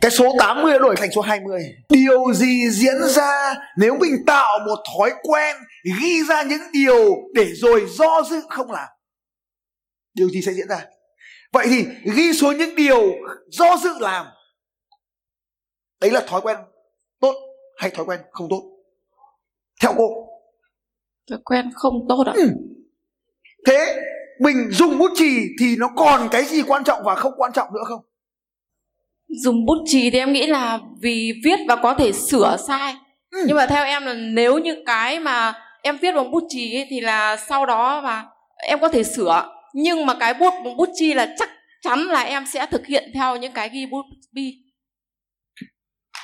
Cái 0.00 0.10
số 0.10 0.24
80 0.38 0.72
đã 0.72 0.78
đổi 0.78 0.96
thành 0.96 1.10
số 1.14 1.20
20. 1.20 1.60
Điều 1.88 2.32
gì 2.34 2.70
diễn 2.70 2.94
ra 3.08 3.54
nếu 3.76 3.96
mình 4.00 4.24
tạo 4.26 4.58
một 4.66 4.78
thói 4.96 5.10
quen 5.22 5.56
ghi 6.00 6.22
ra 6.28 6.42
những 6.42 6.62
điều 6.72 7.16
để 7.34 7.46
rồi 7.54 7.86
do 7.98 8.22
dự 8.30 8.40
không 8.48 8.70
làm? 8.70 8.88
Điều 10.14 10.28
gì 10.28 10.42
sẽ 10.42 10.52
diễn 10.52 10.68
ra? 10.68 10.84
Vậy 11.52 11.66
thì 11.70 11.84
ghi 12.16 12.32
xuống 12.32 12.58
những 12.58 12.74
điều 12.76 13.02
do 13.48 13.76
dự 13.76 13.90
làm. 14.00 14.26
Đấy 16.00 16.10
là 16.10 16.20
thói 16.26 16.40
quen 16.40 16.56
tốt 17.20 17.34
hay 17.78 17.90
thói 17.90 18.04
quen 18.06 18.20
không 18.30 18.46
tốt? 18.50 18.62
Theo 19.82 19.94
cô. 19.98 20.08
thói 21.30 21.38
quen 21.44 21.70
không 21.74 21.94
tốt 22.08 22.24
ạ 22.26 22.32
Ừ. 22.36 22.48
Thế 23.66 23.96
mình 24.40 24.56
dùng 24.70 24.98
bút 24.98 25.10
chì 25.14 25.38
thì 25.60 25.76
nó 25.78 25.88
còn 25.96 26.28
cái 26.32 26.44
gì 26.44 26.62
quan 26.62 26.84
trọng 26.84 27.02
và 27.04 27.14
không 27.14 27.32
quan 27.36 27.52
trọng 27.52 27.68
nữa 27.74 27.82
không? 27.88 28.00
dùng 29.42 29.66
bút 29.66 29.78
chì 29.86 30.10
thì 30.10 30.18
em 30.18 30.32
nghĩ 30.32 30.46
là 30.46 30.78
vì 31.00 31.32
viết 31.44 31.58
và 31.68 31.76
có 31.76 31.94
thể 31.94 32.12
sửa 32.12 32.56
sai 32.68 32.94
Ừ. 33.30 33.38
nhưng 33.46 33.56
mà 33.56 33.66
theo 33.66 33.84
em 33.84 34.02
là 34.06 34.14
nếu 34.14 34.58
như 34.58 34.82
cái 34.86 35.20
mà 35.20 35.52
em 35.82 35.96
viết 35.98 36.12
bằng 36.12 36.30
bút 36.30 36.42
chì 36.48 36.76
ấy, 36.76 36.86
thì 36.90 37.00
là 37.00 37.36
sau 37.36 37.66
đó 37.66 38.00
mà 38.04 38.26
em 38.56 38.80
có 38.80 38.88
thể 38.88 39.02
sửa 39.04 39.48
nhưng 39.74 40.06
mà 40.06 40.14
cái 40.20 40.34
bút 40.34 40.54
bút 40.76 40.88
chì 40.94 41.14
là 41.14 41.34
chắc 41.38 41.50
chắn 41.82 41.98
là 41.98 42.22
em 42.22 42.46
sẽ 42.46 42.66
thực 42.66 42.86
hiện 42.86 43.10
theo 43.14 43.36
những 43.36 43.52
cái 43.52 43.68
ghi 43.68 43.86
bút 43.86 44.04
bi 44.32 44.54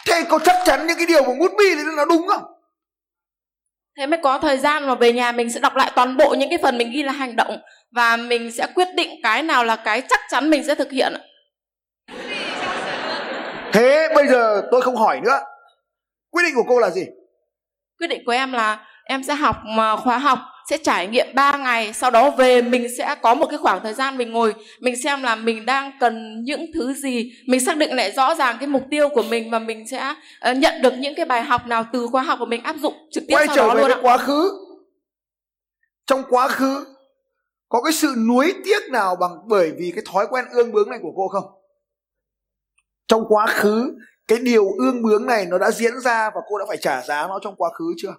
Thế 0.06 0.24
có 0.28 0.38
chắc 0.38 0.56
chắn 0.66 0.86
những 0.86 0.96
cái 0.96 1.06
điều 1.06 1.22
bằng 1.22 1.38
bút 1.38 1.52
bi 1.58 1.64
thì 1.76 1.82
nó 1.96 2.04
đúng 2.04 2.28
không? 2.28 2.42
thế 3.98 4.06
mới 4.06 4.20
có 4.22 4.38
thời 4.38 4.58
gian 4.58 4.86
mà 4.86 4.94
về 4.94 5.12
nhà 5.12 5.32
mình 5.32 5.50
sẽ 5.50 5.60
đọc 5.60 5.76
lại 5.76 5.92
toàn 5.96 6.16
bộ 6.16 6.34
những 6.38 6.48
cái 6.50 6.58
phần 6.62 6.78
mình 6.78 6.90
ghi 6.90 7.02
là 7.02 7.12
hành 7.12 7.36
động 7.36 7.58
và 7.90 8.16
mình 8.16 8.52
sẽ 8.52 8.66
quyết 8.74 8.88
định 8.94 9.10
cái 9.22 9.42
nào 9.42 9.64
là 9.64 9.76
cái 9.76 10.02
chắc 10.08 10.20
chắn 10.30 10.50
mình 10.50 10.64
sẽ 10.64 10.74
thực 10.74 10.90
hiện. 10.92 11.12
Thế 13.72 14.08
bây 14.14 14.26
giờ 14.28 14.62
tôi 14.70 14.82
không 14.82 14.96
hỏi 14.96 15.20
nữa. 15.24 15.38
Quyết 16.30 16.42
định 16.42 16.54
của 16.54 16.64
cô 16.68 16.78
là 16.78 16.90
gì? 16.90 17.02
quyết 17.98 18.06
định 18.06 18.22
của 18.26 18.32
em 18.32 18.52
là 18.52 18.86
em 19.04 19.22
sẽ 19.22 19.34
học 19.34 19.56
mà 19.64 19.96
khóa 19.96 20.18
học 20.18 20.38
sẽ 20.70 20.78
trải 20.78 21.06
nghiệm 21.06 21.26
3 21.34 21.56
ngày 21.56 21.92
sau 21.92 22.10
đó 22.10 22.30
về 22.30 22.62
mình 22.62 22.96
sẽ 22.98 23.14
có 23.22 23.34
một 23.34 23.46
cái 23.50 23.58
khoảng 23.58 23.80
thời 23.82 23.94
gian 23.94 24.18
mình 24.18 24.32
ngồi 24.32 24.54
mình 24.80 25.02
xem 25.02 25.22
là 25.22 25.36
mình 25.36 25.66
đang 25.66 25.92
cần 26.00 26.42
những 26.44 26.66
thứ 26.74 26.94
gì 26.94 27.32
mình 27.46 27.60
xác 27.60 27.76
định 27.76 27.96
lại 27.96 28.12
rõ 28.12 28.34
ràng 28.34 28.56
cái 28.60 28.66
mục 28.66 28.82
tiêu 28.90 29.08
của 29.08 29.22
mình 29.22 29.50
và 29.50 29.58
mình 29.58 29.88
sẽ 29.88 30.14
uh, 30.50 30.56
nhận 30.56 30.82
được 30.82 30.92
những 30.98 31.14
cái 31.14 31.26
bài 31.26 31.42
học 31.42 31.66
nào 31.66 31.84
từ 31.92 32.06
khóa 32.06 32.22
học 32.22 32.38
của 32.38 32.46
mình 32.46 32.62
áp 32.62 32.76
dụng 32.76 32.94
trực 33.10 33.24
tiếp 33.28 33.34
quay 33.34 33.46
sau 33.46 33.56
trở 33.56 33.62
đó 33.62 33.74
về 33.74 33.80
luôn 33.80 33.90
cái 33.90 33.98
ạ. 33.98 34.02
quá 34.02 34.18
khứ. 34.18 34.50
Trong 36.06 36.22
quá 36.30 36.48
khứ 36.48 36.84
có 37.68 37.82
cái 37.82 37.92
sự 37.92 38.14
nuối 38.28 38.54
tiếc 38.64 38.90
nào 38.90 39.16
bằng 39.16 39.30
bởi 39.46 39.72
vì 39.78 39.92
cái 39.94 40.04
thói 40.12 40.26
quen 40.30 40.44
ương 40.52 40.72
bướng 40.72 40.90
này 40.90 40.98
của 41.02 41.12
cô 41.16 41.28
không? 41.28 41.44
Trong 43.08 43.24
quá 43.28 43.46
khứ 43.46 43.94
cái 44.28 44.38
điều 44.38 44.70
ương 44.78 45.02
bướng 45.02 45.26
này 45.26 45.46
nó 45.46 45.58
đã 45.58 45.70
diễn 45.70 46.00
ra 46.00 46.30
và 46.34 46.40
cô 46.48 46.58
đã 46.58 46.64
phải 46.68 46.76
trả 46.76 47.02
giá 47.02 47.26
nó 47.28 47.38
trong 47.42 47.54
quá 47.56 47.70
khứ 47.78 47.94
chưa 47.96 48.14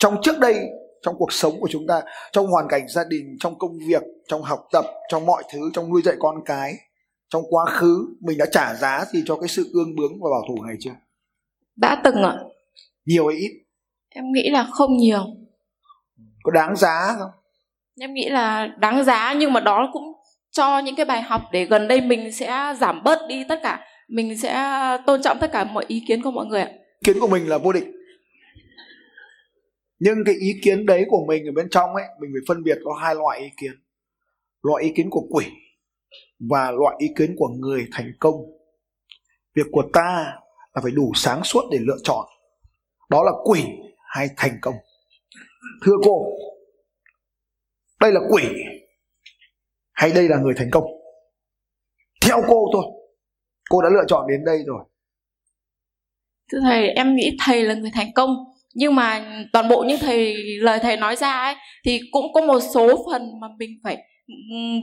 trong 0.00 0.16
trước 0.22 0.38
đây 0.38 0.54
trong 1.02 1.14
cuộc 1.18 1.32
sống 1.32 1.60
của 1.60 1.68
chúng 1.70 1.86
ta 1.86 2.02
trong 2.32 2.46
hoàn 2.46 2.68
cảnh 2.68 2.88
gia 2.88 3.04
đình 3.04 3.36
trong 3.40 3.58
công 3.58 3.78
việc 3.88 4.02
trong 4.28 4.42
học 4.42 4.68
tập 4.72 4.84
trong 5.08 5.26
mọi 5.26 5.42
thứ 5.52 5.70
trong 5.74 5.90
nuôi 5.90 6.02
dạy 6.04 6.14
con 6.18 6.36
cái 6.44 6.74
trong 7.28 7.42
quá 7.50 7.66
khứ 7.66 8.06
mình 8.20 8.38
đã 8.38 8.46
trả 8.52 8.74
giá 8.74 9.04
gì 9.12 9.22
cho 9.26 9.36
cái 9.36 9.48
sự 9.48 9.70
ương 9.72 9.96
bướng 9.96 10.12
và 10.22 10.30
bảo 10.30 10.42
thủ 10.48 10.64
này 10.64 10.76
chưa? 10.80 10.90
Đã 11.76 12.00
từng 12.04 12.22
ạ. 12.22 12.34
Nhiều 13.06 13.28
hay 13.28 13.36
ít? 13.36 13.50
Em 14.08 14.24
nghĩ 14.32 14.50
là 14.50 14.68
không 14.70 14.96
nhiều. 14.96 15.24
Có 16.42 16.52
đáng 16.52 16.76
giá 16.76 17.14
không? 17.18 17.30
Em 18.00 18.14
nghĩ 18.14 18.28
là 18.28 18.66
đáng 18.78 19.04
giá 19.04 19.34
nhưng 19.38 19.52
mà 19.52 19.60
đó 19.60 19.90
cũng 19.92 20.12
cho 20.50 20.78
những 20.78 20.96
cái 20.96 21.06
bài 21.06 21.22
học 21.22 21.42
để 21.52 21.64
gần 21.64 21.88
đây 21.88 22.00
mình 22.00 22.32
sẽ 22.32 22.74
giảm 22.80 23.04
bớt 23.04 23.18
đi 23.28 23.44
tất 23.48 23.60
cả 23.62 23.80
mình 24.08 24.38
sẽ 24.38 24.72
tôn 25.06 25.22
trọng 25.22 25.38
tất 25.40 25.52
cả 25.52 25.64
mọi 25.64 25.84
ý 25.88 26.04
kiến 26.08 26.22
của 26.22 26.30
mọi 26.30 26.46
người 26.46 26.60
ạ. 26.60 26.70
Kiến 27.04 27.20
của 27.20 27.28
mình 27.28 27.48
là 27.48 27.58
vô 27.58 27.72
địch 27.72 27.84
nhưng 30.00 30.24
cái 30.26 30.34
ý 30.34 30.60
kiến 30.62 30.86
đấy 30.86 31.04
của 31.08 31.24
mình 31.28 31.46
ở 31.46 31.52
bên 31.52 31.68
trong 31.70 31.94
ấy, 31.94 32.04
mình 32.20 32.30
phải 32.34 32.40
phân 32.48 32.62
biệt 32.62 32.78
có 32.84 32.94
hai 32.94 33.14
loại 33.14 33.40
ý 33.40 33.48
kiến. 33.60 33.72
Loại 34.62 34.84
ý 34.84 34.92
kiến 34.96 35.10
của 35.10 35.26
quỷ 35.30 35.44
và 36.50 36.70
loại 36.70 36.96
ý 36.98 37.08
kiến 37.16 37.34
của 37.38 37.48
người 37.48 37.88
thành 37.92 38.12
công. 38.20 38.34
Việc 39.54 39.66
của 39.72 39.82
ta 39.92 40.34
là 40.74 40.82
phải 40.82 40.92
đủ 40.92 41.12
sáng 41.14 41.44
suốt 41.44 41.62
để 41.72 41.78
lựa 41.80 41.98
chọn. 42.04 42.26
Đó 43.08 43.22
là 43.24 43.32
quỷ 43.44 43.64
hay 44.14 44.28
thành 44.36 44.58
công. 44.62 44.74
Thưa 45.84 45.96
cô, 46.04 46.26
đây 48.00 48.12
là 48.12 48.20
quỷ 48.30 48.42
hay 49.92 50.12
đây 50.12 50.28
là 50.28 50.38
người 50.38 50.54
thành 50.56 50.70
công? 50.70 50.84
Theo 52.20 52.42
cô 52.48 52.66
thôi. 52.72 52.84
Cô 53.70 53.82
đã 53.82 53.88
lựa 53.88 54.04
chọn 54.08 54.26
đến 54.28 54.44
đây 54.44 54.58
rồi. 54.66 54.84
Thưa 56.52 56.58
thầy, 56.62 56.88
em 56.88 57.14
nghĩ 57.16 57.36
thầy 57.46 57.62
là 57.62 57.74
người 57.74 57.90
thành 57.94 58.12
công 58.14 58.36
nhưng 58.74 58.94
mà 58.94 59.24
toàn 59.52 59.68
bộ 59.68 59.82
những 59.82 59.98
thầy 59.98 60.34
lời 60.60 60.78
thầy 60.82 60.96
nói 60.96 61.16
ra 61.16 61.32
ấy 61.32 61.54
thì 61.84 62.00
cũng 62.10 62.32
có 62.32 62.40
một 62.40 62.60
số 62.74 63.04
phần 63.12 63.40
mà 63.40 63.48
mình 63.58 63.70
phải 63.84 63.98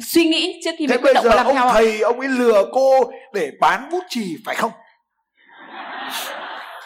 suy 0.06 0.25
nghĩ 0.25 0.60
trước 0.63 0.72
khi 0.77 0.88
thế 0.88 0.96
mình 0.96 1.03
bây 1.03 1.13
quyết 1.13 1.24
động 1.24 1.36
làm 1.36 1.46
ông 1.46 1.56
theo 1.56 1.70
thầy 1.74 2.01
ông 2.01 2.20
ấy 2.20 2.29
lừa 2.29 2.65
cô 2.72 3.12
để 3.34 3.51
bán 3.60 3.89
bút 3.91 4.03
chì 4.10 4.36
phải 4.46 4.56
không? 4.56 4.72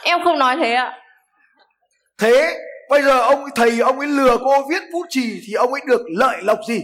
Em 0.04 0.24
không 0.24 0.40
nói 0.40 0.58
thế 0.58 0.74
ạ. 0.74 0.98
Thế 2.18 2.58
bây 2.90 3.02
giờ 3.02 3.22
ông 3.22 3.44
thầy 3.56 3.80
ông 3.80 4.00
ấy 4.00 4.08
lừa 4.08 4.38
cô 4.38 4.68
viết 4.70 4.84
bút 4.94 5.06
chì 5.10 5.42
thì 5.48 5.54
ông 5.54 5.74
ấy 5.74 5.82
được 5.88 6.02
lợi 6.18 6.38
lộc 6.44 6.60
gì? 6.68 6.82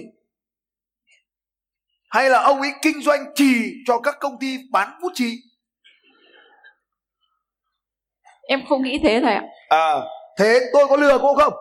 Hay 2.09 2.29
là 2.29 2.39
ông 2.41 2.61
ấy 2.61 2.71
kinh 2.81 3.01
doanh 3.01 3.25
trì 3.35 3.71
cho 3.87 3.99
các 3.99 4.15
công 4.19 4.39
ty 4.39 4.57
bán 4.71 4.99
bút 5.01 5.11
chì 5.13 5.31
em 8.47 8.63
không 8.69 8.83
nghĩ 8.83 8.99
thế 9.03 9.19
thầy 9.23 9.33
ạ. 9.33 9.43
À 9.69 9.95
thế 10.37 10.59
tôi 10.73 10.87
có 10.87 10.95
lừa 10.95 11.17
cô 11.21 11.35
không? 11.35 11.53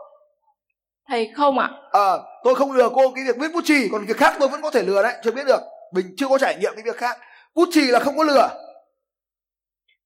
Thầy 1.09 1.31
không 1.37 1.59
ạ. 1.59 1.71
À 1.93 2.17
tôi 2.45 2.55
không 2.55 2.73
lừa 2.73 2.89
cô 2.89 3.13
cái 3.15 3.25
việc 3.25 3.37
viết 3.39 3.49
bút 3.55 3.61
chì 3.65 3.89
còn 3.93 4.05
việc 4.07 4.17
khác 4.17 4.37
tôi 4.41 4.49
vẫn 4.49 4.63
có 4.63 4.71
thể 4.71 4.83
lừa 4.83 5.03
đấy 5.03 5.15
chưa 5.23 5.31
biết 5.31 5.47
được. 5.47 5.61
Mình 5.93 6.15
chưa 6.17 6.29
có 6.29 6.39
trải 6.39 6.57
nghiệm 6.57 6.73
cái 6.75 6.83
việc 6.85 6.97
khác. 6.97 7.19
Bút 7.55 7.69
chì 7.73 7.81
là 7.81 8.01
không 8.01 8.17
có 8.17 8.23
lừa. 8.25 8.49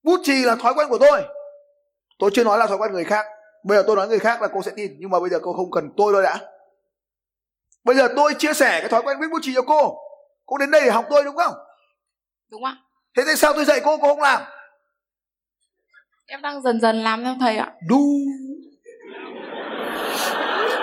Bút 0.03 0.21
chì 0.25 0.45
là 0.45 0.55
thói 0.55 0.75
quen 0.75 0.89
của 0.89 0.99
tôi. 0.99 1.23
Tôi 2.19 2.31
chưa 2.35 2.45
nói 2.45 2.59
là 2.59 2.67
thói 2.67 2.79
quen 2.79 2.93
người 2.93 3.05
khác. 3.05 3.27
Bây 3.65 3.79
giờ 3.79 3.85
tôi 3.87 3.97
nói 3.97 4.09
người 4.09 4.19
khác 4.19 4.43
là 4.43 4.49
cô 4.53 4.63
sẽ 4.63 4.73
tin 4.77 4.97
nhưng 4.99 5.11
mà 5.11 5.21
bây 5.21 5.31
giờ 5.31 5.39
cô 5.43 5.53
không 5.53 5.71
cần 5.71 5.91
tôi 5.97 6.13
đâu 6.13 6.23
đã. 6.23 6.39
Bây 7.85 7.97
giờ 7.97 8.09
tôi 8.17 8.35
chia 8.39 8.55
sẻ 8.55 8.81
cái 8.81 8.89
thói 8.89 9.03
quen 9.03 9.17
viết 9.21 9.27
bút 9.31 9.39
chì 9.43 9.55
cho 9.55 9.63
cô. 9.63 9.99
Cô 10.47 10.59
đến 10.59 10.71
đây 10.71 10.81
để 10.85 10.91
học 10.91 11.05
tôi 11.11 11.25
đúng 11.25 11.37
không? 11.37 11.55
Đúng 12.51 12.65
ạ. 12.65 12.77
Thế 13.17 13.23
tại 13.27 13.37
sao 13.37 13.53
tôi 13.53 13.65
dạy 13.65 13.81
cô 13.85 13.97
cô 13.97 14.09
không 14.09 14.21
làm 14.21 14.43
em 16.31 16.43
đang 16.43 16.63
dần 16.63 16.81
dần 16.81 17.03
làm 17.03 17.25
theo 17.25 17.37
thầy 17.41 17.57
ạ. 17.57 17.67
Đu. 17.89 18.03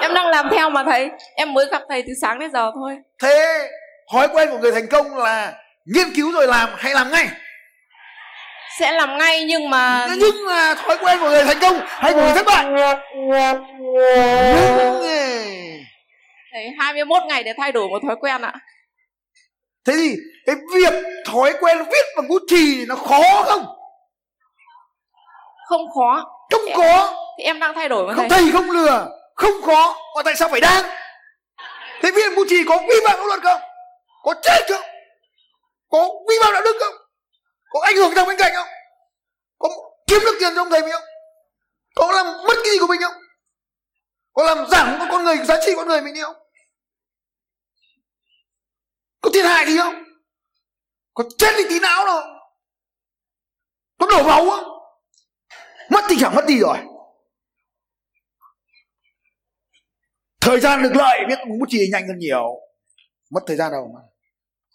Em 0.02 0.14
đang 0.14 0.28
làm 0.28 0.50
theo 0.52 0.70
mà 0.70 0.84
thầy 0.84 1.10
em 1.36 1.54
mới 1.54 1.66
gặp 1.72 1.82
thầy 1.90 2.04
từ 2.08 2.14
sáng 2.22 2.40
đến 2.40 2.52
giờ 2.52 2.72
thôi. 2.76 2.98
Thế 3.22 3.70
thói 4.12 4.28
quen 4.28 4.50
của 4.52 4.58
người 4.58 4.72
thành 4.72 4.88
công 4.88 5.18
là 5.18 5.54
nghiên 5.86 6.08
cứu 6.16 6.32
rồi 6.32 6.48
làm 6.48 6.70
hay 6.78 6.94
làm 6.94 7.12
ngay. 7.12 7.28
Sẽ 8.80 8.92
làm 8.92 9.18
ngay 9.18 9.46
nhưng 9.46 9.70
mà 9.70 10.08
nhưng 10.20 10.46
mà 10.46 10.76
thói 10.76 10.98
quen 10.98 11.18
của 11.20 11.30
người 11.30 11.44
thành 11.44 11.60
công 11.62 11.80
hay 11.86 12.14
của 12.14 12.22
người 12.22 12.34
thất 12.36 12.46
bại. 12.46 12.66
Thầy 16.54 16.70
21 16.80 17.24
ngày 17.28 17.44
để 17.44 17.54
thay 17.58 17.72
đổi 17.72 17.88
một 17.88 18.00
thói 18.08 18.16
quen 18.20 18.42
ạ. 18.42 18.54
Thế 19.86 19.94
thì 19.98 20.16
cái 20.46 20.56
việc 20.76 20.94
thói 21.26 21.54
quen 21.62 21.78
viết 21.78 22.06
bằng 22.18 22.28
bút 22.28 22.42
chì 22.48 22.86
nó 22.88 22.96
khó 22.96 23.44
không 23.44 23.77
không 25.68 25.82
khó. 25.96 26.26
Không 26.52 26.62
có. 26.78 27.14
thì 27.38 27.44
em 27.44 27.60
đang 27.60 27.74
thay 27.76 27.90
đổi 27.90 28.08
mà 28.08 28.14
không 28.14 28.30
thầy 28.30 28.40
thầy 28.42 28.52
không 28.52 28.72
lừa. 28.72 29.08
Không 29.36 29.62
khó. 29.66 29.98
Mà 30.16 30.24
tại 30.24 30.36
sao 30.36 30.50
phải 30.50 30.62
đang? 30.62 30.84
Thế 32.02 32.12
bằng 32.12 32.36
bút 32.36 32.46
chì 32.50 32.64
có 32.68 32.78
vi 32.90 32.96
phạm 33.08 33.18
pháp 33.20 33.26
luật 33.26 33.40
không? 33.44 33.62
Có 34.24 34.34
chết 34.42 34.62
không? 34.70 34.82
Có 35.90 36.10
vi 36.30 36.36
phạm 36.44 36.54
đạo 36.54 36.62
đức 36.64 36.76
không? 36.80 36.94
Có 37.70 37.80
ảnh 37.84 37.96
hưởng 37.96 38.16
thằng 38.16 38.28
bên 38.28 38.38
cạnh 38.38 38.52
không? 38.56 38.68
Có 39.58 39.70
kiếm 40.08 40.20
được 40.26 40.38
tiền 40.40 40.56
cho 40.56 40.62
ông 40.62 40.70
thầy 40.70 40.82
mình 40.82 40.92
không? 40.92 41.04
Có 41.96 42.12
làm 42.12 42.26
mất 42.26 42.56
cái 42.64 42.74
gì 42.74 42.80
của 42.80 42.88
mình 42.88 43.02
không? 43.02 43.14
Có 44.34 44.44
làm 44.44 44.66
giảm 44.68 45.00
con 45.12 45.24
người 45.24 45.38
giá 45.38 45.58
trị 45.66 45.72
con 45.76 45.88
người 45.88 46.02
mình 46.02 46.14
đi 46.14 46.22
không? 46.22 46.36
Có 49.22 49.30
thiệt 49.34 49.46
hại 49.46 49.66
gì 49.66 49.78
không? 49.78 50.04
Có 51.14 51.24
chết 51.38 51.54
đi 51.58 51.64
tí 51.70 51.80
não 51.80 52.06
đâu. 52.06 52.22
Có 54.00 54.08
đổ 54.08 54.24
máu 54.24 54.50
không 54.50 54.77
mất 55.90 56.04
thì 56.10 56.16
chẳng 56.20 56.36
mất 56.36 56.46
gì 56.48 56.60
rồi. 56.60 56.78
Thời 60.42 60.60
gian 60.60 60.84
được 60.84 60.96
lợi 60.96 61.20
biết 61.28 61.40
bút 61.60 61.66
chì 61.70 61.90
nhanh 61.92 62.08
hơn 62.08 62.18
nhiều. 62.18 62.60
Mất 63.32 63.42
thời 63.48 63.58
gian 63.58 63.72
đâu 63.72 63.92
mà. 63.96 64.02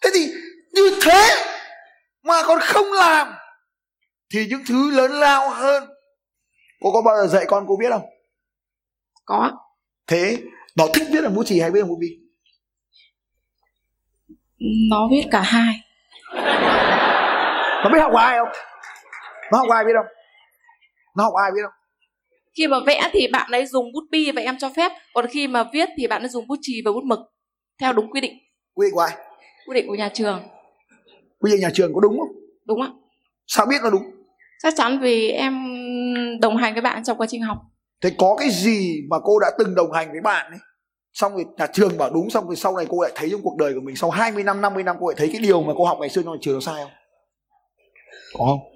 Thế 0.03 0.11
thì 0.15 0.33
như 0.73 1.01
thế 1.03 1.31
mà 2.23 2.35
còn 2.47 2.59
không 2.61 2.93
làm 2.93 3.33
thì 4.33 4.47
những 4.47 4.63
thứ 4.69 4.91
lớn 4.91 5.11
lao 5.11 5.51
hơn 5.51 5.85
cô 6.81 6.93
có 6.93 7.03
bao 7.03 7.17
giờ 7.17 7.27
dạy 7.27 7.45
con 7.49 7.65
cô 7.69 7.77
biết 7.81 7.91
không? 7.91 8.05
Có. 9.25 9.51
Thế 10.07 10.39
nó 10.77 10.85
thích 10.95 11.07
viết 11.13 11.21
bằng 11.23 11.35
bút 11.35 11.45
chì 11.47 11.61
hay 11.61 11.71
viết 11.71 11.81
bằng 11.81 11.89
bút 11.89 11.99
bi? 12.01 12.09
Nó 14.91 15.09
viết 15.11 15.25
cả 15.31 15.41
hai. 15.41 15.75
Nó 17.85 17.91
biết 17.93 18.01
học 18.01 18.11
của 18.13 18.19
ai 18.19 18.39
không? 18.39 18.49
Nó 19.53 19.59
học 19.59 19.67
của 19.69 19.75
ai 19.75 19.85
biết 19.85 19.93
không 19.97 20.22
nó 21.17 21.31
của 21.31 21.37
ai 21.37 21.51
biết 21.55 21.61
không 21.63 21.73
khi 22.57 22.67
mà 22.67 22.77
vẽ 22.87 23.11
thì 23.13 23.29
bạn 23.33 23.51
ấy 23.51 23.67
dùng 23.67 23.93
bút 23.93 24.05
bi 24.11 24.33
và 24.33 24.43
em 24.43 24.59
cho 24.59 24.71
phép 24.77 24.93
còn 25.15 25.27
khi 25.27 25.49
mà 25.49 25.65
viết 25.73 25.89
thì 25.97 26.07
bạn 26.07 26.23
ấy 26.23 26.29
dùng 26.29 26.47
bút 26.47 26.59
chì 26.63 26.83
và 26.85 26.93
bút 26.93 27.05
mực 27.05 27.19
theo 27.81 27.93
đúng 27.93 28.11
quy 28.11 28.21
định. 28.21 28.39
Quy 28.75 28.87
định 28.87 28.95
của 28.95 29.01
ai? 29.01 29.17
Quy 29.67 29.75
định 29.75 29.87
của 29.89 29.95
nhà 29.95 30.11
trường. 30.15 30.43
Quy 31.39 31.51
định 31.51 31.61
nhà 31.61 31.71
trường 31.75 31.95
có 31.95 32.01
đúng 32.01 32.19
không? 32.19 32.29
Đúng 32.67 32.83
ạ. 32.83 32.89
Sao 33.47 33.67
biết 33.67 33.77
nó 33.83 33.91
đúng? 33.91 34.03
Chắc 34.63 34.75
chắn 34.77 35.01
vì 35.01 35.31
em 35.31 35.55
đồng 36.41 36.57
hành 36.57 36.73
với 36.73 36.83
bạn 36.83 37.05
trong 37.05 37.19
quá 37.19 37.27
trình 37.31 37.43
học. 37.43 37.59
Thế 38.03 38.11
có 38.19 38.37
cái 38.39 38.51
gì 38.51 39.01
mà 39.11 39.17
cô 39.25 39.39
đã 39.39 39.51
từng 39.59 39.75
đồng 39.75 39.93
hành 39.93 40.13
với 40.13 40.21
bạn 40.21 40.53
ấy 40.53 40.59
xong 41.13 41.35
rồi 41.35 41.45
nhà 41.57 41.67
trường 41.67 41.99
bảo 41.99 42.11
đúng 42.11 42.31
xong 42.31 42.47
rồi 42.47 42.57
sau 42.57 42.77
này 42.77 42.87
cô 42.89 43.03
lại 43.03 43.13
thấy 43.15 43.29
trong 43.31 43.43
cuộc 43.43 43.57
đời 43.59 43.75
của 43.75 43.81
mình 43.81 43.97
sau 43.97 44.11
20 44.11 44.45
năm 44.45 44.61
50 44.61 44.83
năm 44.83 44.97
cô 45.01 45.09
lại 45.09 45.15
thấy 45.19 45.29
cái 45.33 45.41
điều 45.43 45.63
mà 45.63 45.73
cô 45.77 45.85
học 45.85 45.99
ngày 46.01 46.09
xưa 46.09 46.23
trong 46.23 46.37
trường 46.41 46.55
nó 46.55 46.61
sai 46.61 46.83
không? 46.83 46.93
Có 48.39 48.45
không 48.45 48.72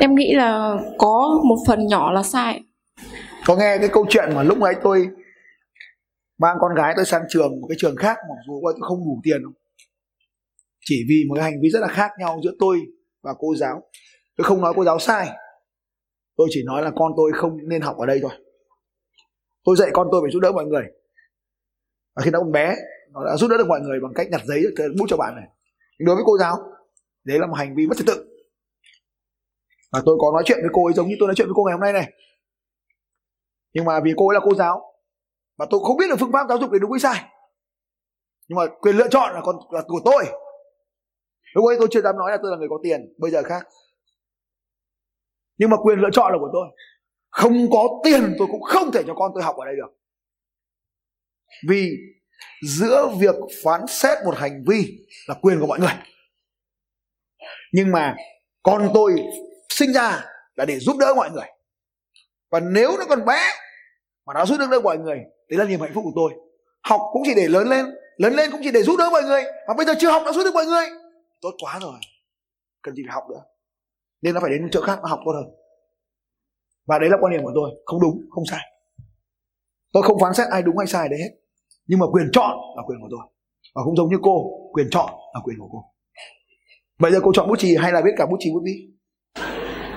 em 0.00 0.14
nghĩ 0.14 0.34
là 0.34 0.76
có 0.98 1.40
một 1.44 1.56
phần 1.66 1.86
nhỏ 1.86 2.12
là 2.12 2.22
sai. 2.22 2.60
Có 3.46 3.56
nghe 3.56 3.78
cái 3.78 3.88
câu 3.92 4.06
chuyện 4.08 4.28
mà 4.34 4.42
lúc 4.42 4.60
ấy 4.60 4.74
tôi 4.82 5.08
mang 6.38 6.56
con 6.60 6.74
gái 6.74 6.92
tôi 6.96 7.04
sang 7.04 7.22
trường, 7.28 7.60
một 7.60 7.66
cái 7.68 7.76
trường 7.78 7.96
khác, 7.96 8.16
mặc 8.28 8.36
dù 8.46 8.60
tôi 8.64 8.74
không 8.80 8.98
đủ 8.98 9.20
tiền 9.24 9.42
không 9.44 9.52
chỉ 10.84 11.04
vì 11.08 11.24
một 11.28 11.34
cái 11.34 11.44
hành 11.44 11.60
vi 11.62 11.68
rất 11.70 11.80
là 11.80 11.88
khác 11.88 12.10
nhau 12.18 12.40
giữa 12.44 12.52
tôi 12.58 12.80
và 13.22 13.34
cô 13.38 13.54
giáo. 13.56 13.82
Tôi 14.36 14.44
không 14.44 14.60
nói 14.60 14.72
cô 14.76 14.84
giáo 14.84 14.98
sai. 14.98 15.28
Tôi 16.36 16.48
chỉ 16.50 16.62
nói 16.66 16.82
là 16.82 16.90
con 16.96 17.12
tôi 17.16 17.32
không 17.34 17.68
nên 17.68 17.82
học 17.82 17.96
ở 17.96 18.06
đây 18.06 18.18
thôi. 18.22 18.32
Tôi 19.64 19.76
dạy 19.78 19.90
con 19.92 20.08
tôi 20.12 20.20
phải 20.24 20.30
giúp 20.32 20.40
đỡ 20.40 20.52
mọi 20.52 20.64
người. 20.64 20.84
Và 22.16 22.22
khi 22.22 22.30
nó 22.30 22.38
còn 22.38 22.52
bé, 22.52 22.76
nó 23.12 23.24
đã 23.26 23.36
giúp 23.36 23.48
đỡ 23.48 23.56
được 23.58 23.68
mọi 23.68 23.80
người 23.80 24.00
bằng 24.02 24.12
cách 24.14 24.26
nhặt 24.30 24.40
giấy 24.44 24.64
ờ, 24.76 24.84
bút 24.98 25.06
cho 25.08 25.16
bạn 25.16 25.34
này. 25.36 25.44
Nhưng 25.98 26.06
đối 26.06 26.14
với 26.14 26.24
cô 26.26 26.38
giáo, 26.38 26.56
đấy 27.24 27.38
là 27.38 27.46
một 27.46 27.54
hành 27.54 27.74
vi 27.74 27.86
mất 27.86 27.96
trật 27.96 28.06
tự 28.06 28.33
và 29.94 30.02
tôi 30.06 30.16
có 30.20 30.30
nói 30.32 30.42
chuyện 30.46 30.58
với 30.60 30.70
cô 30.72 30.86
ấy 30.86 30.94
giống 30.94 31.08
như 31.08 31.16
tôi 31.18 31.26
nói 31.26 31.34
chuyện 31.36 31.46
với 31.46 31.54
cô 31.56 31.64
ngày 31.64 31.72
hôm 31.72 31.80
nay 31.80 31.92
này. 31.92 32.12
Nhưng 33.72 33.84
mà 33.84 34.00
vì 34.04 34.12
cô 34.16 34.28
ấy 34.28 34.34
là 34.34 34.40
cô 34.44 34.54
giáo 34.54 34.94
và 35.58 35.66
tôi 35.70 35.80
không 35.84 35.96
biết 35.96 36.06
được 36.08 36.16
phương 36.20 36.32
pháp 36.32 36.46
giáo 36.48 36.58
dục 36.58 36.70
để 36.72 36.78
đúng 36.78 36.92
hay 36.92 37.00
sai. 37.00 37.24
Nhưng 38.48 38.56
mà 38.56 38.62
quyền 38.80 38.96
lựa 38.96 39.08
chọn 39.08 39.34
là 39.34 39.40
còn 39.44 39.56
là 39.70 39.82
của 39.86 40.00
tôi. 40.04 40.24
Lúc 41.54 41.64
ấy 41.66 41.76
tôi 41.78 41.88
chưa 41.90 42.00
dám 42.00 42.16
nói 42.16 42.30
là 42.30 42.38
tôi 42.42 42.50
là 42.50 42.56
người 42.56 42.68
có 42.70 42.78
tiền, 42.82 43.14
bây 43.18 43.30
giờ 43.30 43.42
khác. 43.42 43.66
Nhưng 45.58 45.70
mà 45.70 45.76
quyền 45.76 45.98
lựa 45.98 46.10
chọn 46.12 46.32
là 46.32 46.38
của 46.38 46.50
tôi. 46.52 46.66
Không 47.30 47.70
có 47.70 48.00
tiền 48.04 48.34
tôi 48.38 48.48
cũng 48.50 48.62
không 48.62 48.92
thể 48.92 49.02
cho 49.06 49.14
con 49.14 49.30
tôi 49.34 49.42
học 49.42 49.56
ở 49.56 49.64
đây 49.64 49.74
được. 49.76 49.98
Vì 51.68 51.90
giữa 52.66 53.08
việc 53.18 53.34
phán 53.64 53.86
xét 53.88 54.18
một 54.24 54.34
hành 54.36 54.64
vi 54.66 55.06
là 55.28 55.34
quyền 55.42 55.60
của 55.60 55.66
mọi 55.66 55.78
người. 55.78 55.94
Nhưng 57.72 57.90
mà 57.90 58.16
con 58.62 58.90
tôi 58.94 59.14
sinh 59.74 59.92
ra 59.92 60.24
là 60.54 60.64
để 60.64 60.78
giúp 60.78 60.96
đỡ 60.98 61.14
mọi 61.16 61.30
người. 61.30 61.46
Và 62.50 62.60
nếu 62.60 62.96
nó 62.98 63.04
còn 63.08 63.24
bé 63.24 63.40
mà 64.26 64.34
nó 64.34 64.46
giúp 64.46 64.56
đỡ 64.70 64.80
mọi 64.80 64.98
người, 64.98 65.18
đấy 65.48 65.58
là 65.58 65.64
niềm 65.64 65.80
hạnh 65.80 65.92
phúc 65.94 66.04
của 66.04 66.12
tôi. 66.14 66.32
Học 66.82 67.00
cũng 67.12 67.22
chỉ 67.26 67.34
để 67.36 67.48
lớn 67.48 67.68
lên 67.68 67.86
lớn 68.16 68.34
lên 68.34 68.50
cũng 68.50 68.60
chỉ 68.64 68.70
để 68.70 68.82
giúp 68.82 68.96
đỡ 68.98 69.08
mọi 69.10 69.22
người, 69.22 69.42
mà 69.68 69.74
bây 69.74 69.86
giờ 69.86 69.94
chưa 69.98 70.10
học 70.10 70.22
đã 70.26 70.32
giúp 70.32 70.44
được 70.44 70.54
mọi 70.54 70.66
người. 70.66 70.86
Tốt 71.40 71.50
quá 71.62 71.78
rồi. 71.82 71.98
Cần 72.82 72.94
gì 72.94 73.02
phải 73.06 73.14
học 73.14 73.24
nữa. 73.30 73.42
Nên 74.22 74.34
nó 74.34 74.40
phải 74.40 74.50
đến 74.50 74.68
chỗ 74.72 74.80
khác 74.80 74.98
nó 75.02 75.08
học 75.08 75.20
tốt 75.24 75.32
hơn. 75.32 75.54
Và 76.86 76.98
đấy 76.98 77.10
là 77.10 77.16
quan 77.20 77.32
điểm 77.32 77.44
của 77.44 77.52
tôi. 77.54 77.70
Không 77.84 78.00
đúng, 78.00 78.20
không 78.30 78.44
sai. 78.50 78.60
Tôi 79.92 80.02
không 80.02 80.18
phán 80.20 80.34
xét 80.34 80.48
ai 80.50 80.62
đúng 80.62 80.78
hay 80.78 80.86
sai 80.86 81.08
đấy 81.08 81.18
hết. 81.22 81.30
Nhưng 81.86 81.98
mà 81.98 82.06
quyền 82.12 82.30
chọn 82.32 82.58
là 82.76 82.82
quyền 82.86 82.98
của 83.00 83.08
tôi. 83.10 83.20
Và 83.74 83.82
cũng 83.84 83.96
giống 83.96 84.10
như 84.10 84.16
cô, 84.22 84.50
quyền 84.72 84.86
chọn 84.90 85.10
là 85.34 85.40
quyền 85.44 85.58
của 85.58 85.68
cô. 85.72 85.84
Bây 86.98 87.12
giờ 87.12 87.20
cô 87.22 87.32
chọn 87.34 87.48
bút 87.48 87.58
chì 87.58 87.76
hay 87.76 87.92
là 87.92 88.02
biết 88.02 88.10
cả 88.16 88.26
bút 88.26 88.36
chì 88.40 88.50
bút 88.52 88.60
bi 88.64 88.93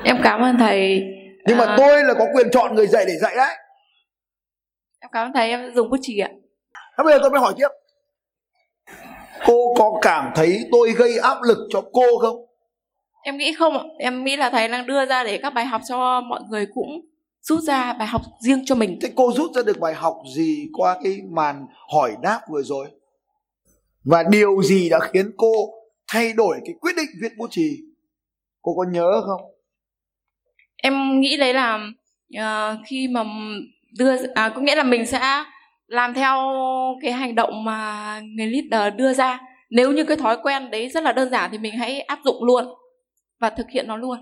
em 0.08 0.18
cảm 0.24 0.42
ơn 0.42 0.58
thầy 0.58 1.02
nhưng 1.46 1.58
mà 1.58 1.66
À. 1.66 1.76
tôi 1.78 2.04
là 2.04 2.14
có 2.14 2.26
quyền 2.34 2.48
chọn 2.52 2.76
người 2.76 2.88
dạy 2.88 3.06
để 3.08 3.14
dạy 3.22 3.36
đấy 3.36 3.56
em 5.00 5.10
cảm 5.12 5.28
ơn 5.28 5.34
thầy 5.34 5.50
em 5.50 5.74
dùng 5.76 5.90
bút 5.90 5.98
chì 6.02 6.20
ạ 6.20 6.30
Thế 6.98 7.04
bây 7.04 7.14
giờ 7.14 7.20
tôi 7.22 7.30
mới 7.32 7.40
hỏi 7.40 7.54
tiếp 7.58 7.68
Cô 9.46 9.74
có 9.78 10.00
cảm 10.02 10.32
thấy 10.36 10.60
tôi 10.72 10.92
gây 10.92 11.18
áp 11.18 11.38
lực 11.48 11.58
cho 11.70 11.82
cô 11.94 12.18
không? 12.22 12.36
em 13.24 13.38
nghĩ 13.38 13.54
không 13.54 13.78
ạ 13.78 13.84
em 14.00 14.24
nghĩ 14.24 14.36
là 14.38 14.50
thầy 14.50 14.68
đang 14.68 14.86
đưa 14.88 15.06
ra 15.06 15.24
để 15.24 15.38
các 15.38 15.50
bài 15.54 15.66
học 15.66 15.82
cho 15.90 16.22
mọi 16.22 16.42
người 16.50 16.68
cũng 16.74 17.02
rút 17.42 17.60
ra 17.60 17.94
bài 17.94 18.08
học 18.08 18.22
riêng 18.40 18.64
cho 18.66 18.76
mình 18.76 19.00
Thế 19.02 19.12
cô 19.16 19.32
rút 19.34 19.52
ra 19.56 19.62
được 19.66 19.80
bài 19.80 19.94
học 19.94 20.18
gì 20.36 20.68
qua 20.74 20.98
cái 21.04 21.18
màn 21.32 21.66
hỏi 21.94 22.12
đáp 22.22 22.42
vừa 22.52 22.62
rồi? 22.62 22.88
Và 24.04 24.24
điều 24.24 24.64
gì 24.64 24.90
đã 24.90 25.00
khiến 25.00 25.32
cô 25.38 25.52
thay 26.08 26.34
đổi 26.34 26.58
cái 26.66 26.76
quyết 26.82 26.92
định 26.96 27.10
viết 27.22 27.30
bút 27.38 27.48
chì? 27.52 27.78
Cô 28.62 28.74
có 28.78 28.86
nhớ 28.92 29.22
không? 29.26 29.42
Em 30.78 31.20
nghĩ 31.20 31.38
đấy 31.38 31.54
là 31.54 31.80
ờ, 32.38 32.78
khi 32.86 33.08
mà 33.08 33.24
đưa 33.98 34.16
à, 34.36 34.50
có 34.50 34.62
nghĩa 34.62 34.76
là 34.76 34.84
mình 34.84 35.06
sẽ 35.06 35.44
làm 35.88 36.14
theo 36.14 36.38
cái 37.02 37.12
hành 37.12 37.36
động 37.36 37.64
mà 37.64 38.22
người 38.36 38.48
leader 38.48 38.94
đưa 38.96 39.14
ra. 39.14 39.40
Nếu 39.70 39.92
như 39.92 40.04
cái 40.04 40.18
thói 40.18 40.38
quen 40.44 40.72
đấy 40.72 40.90
rất 40.90 41.04
là 41.04 41.14
đơn 41.14 41.30
giản 41.30 41.52
thì 41.52 41.58
mình 41.58 41.74
hãy 41.78 42.02
áp 42.02 42.20
dụng 42.26 42.44
luôn 42.44 42.66
và 43.40 43.50
thực 43.50 43.70
hiện 43.70 43.88
nó 43.88 43.98
luôn. 43.98 44.18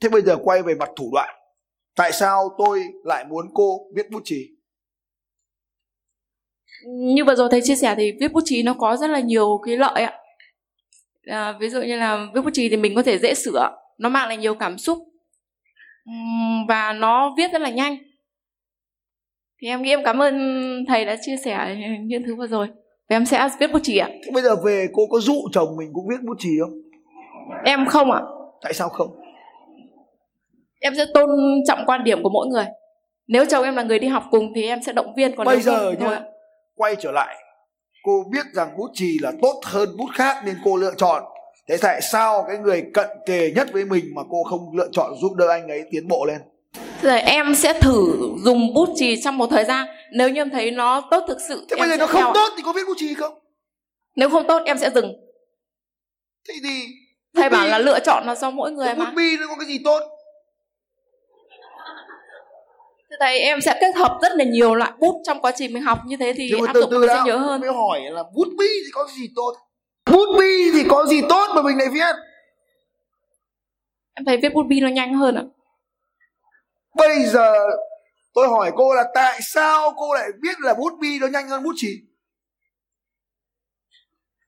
Thế 0.00 0.08
bây 0.08 0.22
giờ 0.22 0.36
quay 0.44 0.62
về 0.62 0.74
mặt 0.74 0.88
thủ 0.96 1.10
đoạn. 1.12 1.34
Tại 1.96 2.12
sao 2.12 2.48
tôi 2.58 2.84
lại 3.04 3.24
muốn 3.24 3.46
cô 3.54 3.80
viết 3.94 4.10
bút 4.10 4.20
chì? 4.24 4.56
như 6.86 7.24
vừa 7.24 7.34
rồi 7.34 7.48
thầy 7.50 7.60
chia 7.62 7.74
sẻ 7.76 7.94
thì 7.98 8.12
viết 8.20 8.32
bút 8.32 8.40
chì 8.44 8.62
nó 8.62 8.74
có 8.74 8.96
rất 8.96 9.10
là 9.10 9.20
nhiều 9.20 9.60
cái 9.66 9.76
lợi 9.76 10.02
ạ. 10.02 10.18
À, 11.26 11.54
ví 11.60 11.68
dụ 11.68 11.82
như 11.82 11.96
là 11.96 12.26
viết 12.34 12.40
bút 12.44 12.50
chì 12.52 12.68
thì 12.68 12.76
mình 12.76 12.94
có 12.94 13.02
thể 13.02 13.18
dễ 13.18 13.34
sửa 13.34 13.70
nó 13.98 14.08
mang 14.08 14.28
lại 14.28 14.36
nhiều 14.36 14.54
cảm 14.54 14.78
xúc 14.78 14.98
và 16.68 16.92
nó 16.92 17.34
viết 17.36 17.52
rất 17.52 17.60
là 17.60 17.70
nhanh. 17.70 17.96
Thì 19.62 19.68
em 19.68 19.82
nghĩ 19.82 19.90
em 19.90 20.04
cảm 20.04 20.22
ơn 20.22 20.34
thầy 20.88 21.04
đã 21.04 21.16
chia 21.22 21.36
sẻ 21.44 21.76
những 22.02 22.22
thứ 22.26 22.36
vừa 22.36 22.46
rồi. 22.46 22.66
Và 23.08 23.16
em 23.16 23.26
sẽ 23.26 23.48
viết 23.60 23.72
bút 23.72 23.78
chì 23.82 23.98
ạ. 23.98 24.08
Thế 24.08 24.30
bây 24.34 24.42
giờ 24.42 24.56
về 24.64 24.86
cô 24.92 25.02
có 25.10 25.20
dụ 25.20 25.34
chồng 25.52 25.76
mình 25.78 25.90
cũng 25.94 26.08
viết 26.08 26.22
bút 26.22 26.34
chì 26.38 26.50
không? 26.60 26.72
em 27.64 27.86
không 27.86 28.10
ạ. 28.12 28.20
Tại 28.62 28.72
sao 28.72 28.88
không? 28.88 29.08
em 30.80 30.94
sẽ 30.96 31.04
tôn 31.14 31.28
trọng 31.66 31.78
quan 31.86 32.04
điểm 32.04 32.22
của 32.22 32.28
mỗi 32.28 32.46
người. 32.46 32.64
Nếu 33.26 33.44
chồng 33.50 33.64
em 33.64 33.76
là 33.76 33.82
người 33.82 33.98
đi 33.98 34.08
học 34.08 34.24
cùng 34.30 34.52
thì 34.54 34.62
em 34.68 34.82
sẽ 34.82 34.92
động 34.92 35.14
viên 35.16 35.36
còn 35.36 35.46
Bây 35.46 35.60
giờ 35.60 35.90
thì 35.90 35.96
thôi 36.00 36.10
nhá. 36.10 36.16
ạ. 36.16 36.22
quay 36.74 36.96
trở 36.96 37.12
lại. 37.12 37.36
Cô 38.02 38.24
biết 38.32 38.46
rằng 38.52 38.68
bút 38.78 38.90
chì 38.94 39.18
là 39.22 39.32
tốt 39.42 39.60
hơn 39.64 39.88
bút 39.98 40.06
khác 40.14 40.36
nên 40.46 40.54
cô 40.64 40.76
lựa 40.76 40.92
chọn 40.96 41.22
thế 41.68 41.76
tại 41.76 42.00
sao 42.02 42.44
cái 42.48 42.58
người 42.58 42.84
cận 42.94 43.08
kề 43.26 43.50
nhất 43.56 43.68
với 43.72 43.84
mình 43.84 44.04
mà 44.14 44.22
cô 44.30 44.44
không 44.44 44.76
lựa 44.76 44.88
chọn 44.92 45.14
giúp 45.22 45.34
đỡ 45.34 45.48
anh 45.48 45.68
ấy 45.68 45.84
tiến 45.90 46.08
bộ 46.08 46.24
lên? 46.24 46.38
Rồi 47.02 47.20
em 47.20 47.54
sẽ 47.54 47.80
thử 47.80 48.18
dùng 48.44 48.74
bút 48.74 48.88
chì 48.96 49.22
trong 49.22 49.38
một 49.38 49.46
thời 49.50 49.64
gian. 49.64 49.86
Nếu 50.12 50.28
như 50.28 50.40
em 50.40 50.50
thấy 50.50 50.70
nó 50.70 51.08
tốt 51.10 51.24
thực 51.28 51.38
sự 51.48 51.66
thế 51.70 51.76
bây 51.76 51.88
giờ 51.88 51.96
nó 51.96 52.06
không 52.06 52.22
theo 52.22 52.32
tốt 52.34 52.48
thì 52.56 52.62
có 52.66 52.72
viết 52.72 52.82
bút 52.86 52.94
chì 52.96 53.14
không? 53.14 53.38
Nếu 54.16 54.30
không 54.30 54.46
tốt 54.46 54.62
em 54.66 54.78
sẽ 54.78 54.90
dừng. 54.90 55.12
Thế 56.48 56.54
thì 56.62 56.86
thầy 57.36 57.48
bút 57.48 57.56
bảo 57.56 57.66
là 57.66 57.78
lựa 57.78 57.98
chọn 58.00 58.22
nó 58.26 58.34
do 58.34 58.50
mỗi 58.50 58.72
người 58.72 58.94
bút 58.94 59.04
mà. 59.04 59.12
bi 59.16 59.36
nó 59.40 59.46
có 59.48 59.56
cái 59.56 59.66
gì 59.66 59.78
tốt? 59.84 60.00
Thế 63.10 63.16
thầy 63.20 63.38
em 63.38 63.60
sẽ 63.60 63.78
kết 63.80 63.96
hợp 63.96 64.18
rất 64.22 64.32
là 64.34 64.44
nhiều 64.44 64.74
loại 64.74 64.92
bút 64.98 65.22
trong 65.26 65.40
quá 65.40 65.52
trình 65.56 65.72
mình 65.72 65.82
học. 65.82 65.98
Như 66.06 66.16
thế 66.16 66.32
thì 66.36 66.48
nhưng 66.50 66.60
mà 66.60 66.66
áp 66.66 66.72
từ 66.72 66.80
dụng 66.80 66.90
từ 66.90 67.06
sẽ 67.08 67.22
nhớ 67.26 67.36
hơn. 67.36 67.60
mới 67.60 67.72
hỏi 67.72 68.00
là 68.10 68.22
bút 68.34 68.48
bi 68.58 68.66
thì 68.84 68.90
có 68.92 69.08
gì 69.18 69.28
tốt 69.36 69.52
bút 70.06 70.38
bi 70.38 70.70
thì 70.72 70.84
có 70.88 71.06
gì 71.06 71.20
tốt 71.28 71.46
mà 71.54 71.62
mình 71.62 71.78
lại 71.78 71.88
viết? 71.92 72.16
Em 74.14 74.24
thấy 74.26 74.36
viết 74.42 74.54
bút 74.54 74.62
bi 74.68 74.80
nó 74.80 74.88
nhanh 74.88 75.14
hơn 75.14 75.34
ạ. 75.34 75.44
Bây 76.94 77.24
giờ 77.24 77.52
tôi 78.34 78.48
hỏi 78.48 78.72
cô 78.76 78.94
là 78.94 79.04
tại 79.14 79.40
sao 79.42 79.92
cô 79.96 80.14
lại 80.14 80.28
biết 80.40 80.60
là 80.60 80.74
bút 80.74 80.92
bi 81.00 81.18
nó 81.20 81.26
nhanh 81.26 81.48
hơn 81.48 81.62
bút 81.62 81.72
chì? 81.76 81.88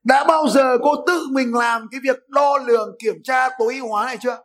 Đã 0.05 0.25
bao 0.25 0.49
giờ 0.49 0.79
cô 0.83 0.91
tự 1.07 1.27
mình 1.31 1.55
làm 1.55 1.89
cái 1.91 2.01
việc 2.03 2.29
đo 2.29 2.59
lường 2.59 2.97
kiểm 2.99 3.15
tra 3.25 3.49
tối 3.59 3.75
ưu 3.75 3.89
hóa 3.89 4.07
này 4.07 4.17
chưa? 4.21 4.39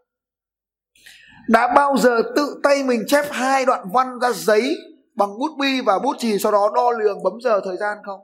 Đã 1.49 1.73
bao 1.75 1.97
giờ 1.97 2.21
tự 2.35 2.59
tay 2.63 2.83
mình 2.83 3.03
chép 3.07 3.25
hai 3.31 3.65
đoạn 3.65 3.85
văn 3.93 4.19
ra 4.21 4.31
giấy 4.31 4.75
bằng 5.15 5.39
bút 5.39 5.57
bi 5.59 5.81
và 5.85 5.99
bút 5.99 6.15
chì 6.19 6.39
sau 6.39 6.51
đó 6.51 6.71
đo 6.75 6.91
lường 6.91 7.23
bấm 7.23 7.33
giờ 7.43 7.61
thời 7.65 7.77
gian 7.77 7.97
không? 8.05 8.19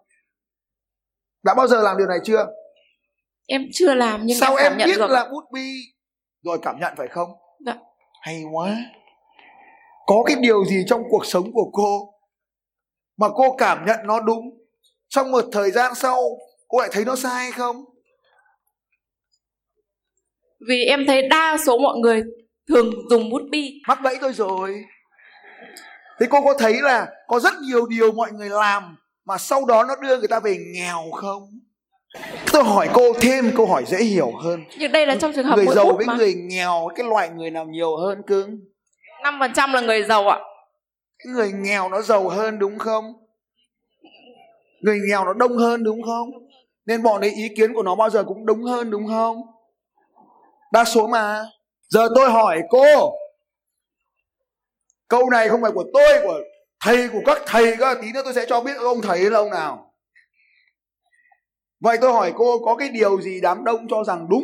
Đã 1.43 1.53
bao 1.53 1.67
giờ 1.67 1.81
làm 1.81 1.97
điều 1.97 2.07
này 2.07 2.19
chưa 2.23 2.45
em 3.49 3.65
chưa 3.73 3.93
làm 3.93 4.21
nhưng 4.25 4.39
sao 4.39 4.55
em 4.55 4.65
em 4.65 4.71
cảm 4.71 4.77
nhận 4.77 4.87
biết 4.87 4.97
được. 4.97 5.11
là 5.11 5.25
bút 5.31 5.43
bi 5.53 5.71
rồi 6.43 6.59
cảm 6.61 6.79
nhận 6.79 6.93
phải 6.97 7.07
không? 7.07 7.29
Dạ. 7.65 7.75
hay 8.21 8.43
quá. 8.51 8.77
Có 10.05 10.23
cái 10.25 10.35
điều 10.39 10.65
gì 10.65 10.83
trong 10.87 11.03
cuộc 11.09 11.25
sống 11.25 11.51
của 11.53 11.69
cô 11.73 12.13
mà 13.17 13.27
cô 13.35 13.55
cảm 13.57 13.85
nhận 13.85 13.99
nó 14.03 14.19
đúng 14.19 14.41
trong 15.07 15.31
một 15.31 15.45
thời 15.51 15.71
gian 15.71 15.95
sau 15.95 16.21
cô 16.67 16.79
lại 16.79 16.89
thấy 16.91 17.05
nó 17.05 17.15
sai 17.15 17.43
hay 17.43 17.51
không? 17.51 17.85
Vì 20.69 20.85
em 20.85 21.05
thấy 21.07 21.27
đa 21.29 21.57
số 21.65 21.77
mọi 21.77 21.97
người 21.97 22.23
thường 22.67 22.91
dùng 23.09 23.29
bút 23.29 23.41
bi. 23.51 23.81
Mắc 23.87 23.99
bẫy 24.03 24.17
tôi 24.21 24.33
rồi. 24.33 24.83
Thế 26.19 26.25
cô 26.29 26.41
có 26.41 26.53
thấy 26.59 26.73
là 26.81 27.07
có 27.27 27.39
rất 27.39 27.53
nhiều 27.61 27.87
điều 27.87 28.11
mọi 28.11 28.31
người 28.31 28.49
làm 28.49 28.97
mà 29.25 29.37
sau 29.37 29.65
đó 29.65 29.83
nó 29.83 29.95
đưa 29.95 30.17
người 30.17 30.27
ta 30.27 30.39
về 30.39 30.57
nghèo 30.73 31.11
không 31.11 31.43
tôi 32.51 32.63
hỏi 32.63 32.89
cô 32.93 33.13
thêm 33.21 33.51
câu 33.57 33.65
hỏi 33.65 33.83
dễ 33.87 33.97
hiểu 33.97 34.31
hơn. 34.43 34.63
Nhưng 34.77 34.91
đây 34.91 35.07
là 35.07 35.15
trong 35.15 35.33
trường 35.33 35.45
hợp 35.45 35.55
người 35.55 35.75
giàu 35.75 35.93
với 35.97 36.05
mà. 36.05 36.15
người 36.17 36.33
nghèo 36.33 36.89
cái 36.95 37.07
loại 37.07 37.29
người 37.29 37.51
nào 37.51 37.65
nhiều 37.65 37.97
hơn 37.97 38.21
cưng? 38.27 38.59
Năm 39.23 39.37
phần 39.39 39.53
trăm 39.53 39.73
là 39.73 39.81
người 39.81 40.03
giàu 40.03 40.27
ạ. 40.27 40.39
Cái 41.23 41.33
người 41.33 41.51
nghèo 41.51 41.89
nó 41.89 42.01
giàu 42.01 42.29
hơn 42.29 42.59
đúng 42.59 42.77
không? 42.79 43.13
Người 44.81 44.99
nghèo 45.09 45.25
nó 45.25 45.33
đông 45.33 45.57
hơn 45.57 45.83
đúng 45.83 46.03
không? 46.03 46.29
Nên 46.85 47.03
bọn 47.03 47.21
ấy 47.21 47.31
ý 47.31 47.49
kiến 47.57 47.73
của 47.73 47.83
nó 47.83 47.95
bao 47.95 48.09
giờ 48.09 48.23
cũng 48.23 48.45
đúng 48.45 48.63
hơn 48.63 48.91
đúng 48.91 49.07
không? 49.07 49.41
Đa 50.71 50.83
số 50.83 51.07
mà. 51.07 51.45
Giờ 51.89 52.07
tôi 52.15 52.31
hỏi 52.31 52.61
cô. 52.69 53.13
Câu 55.07 55.29
này 55.29 55.49
không 55.49 55.61
phải 55.61 55.71
của 55.71 55.85
tôi 55.93 56.19
của 56.23 56.39
thầy 56.83 57.09
của 57.09 57.21
các 57.25 57.41
thầy 57.45 57.75
cơ. 57.77 57.95
Tí 58.01 58.11
nữa 58.13 58.21
tôi 58.23 58.33
sẽ 58.33 58.45
cho 58.49 58.61
biết 58.61 58.77
ông 58.77 59.01
thầy 59.01 59.19
là 59.19 59.39
ông 59.39 59.49
nào 59.49 59.88
vậy 61.79 61.97
tôi 62.01 62.13
hỏi 62.13 62.33
cô 62.35 62.59
có 62.59 62.75
cái 62.75 62.89
điều 62.89 63.21
gì 63.21 63.39
đám 63.41 63.63
đông 63.63 63.87
cho 63.89 64.03
rằng 64.03 64.27
đúng 64.29 64.43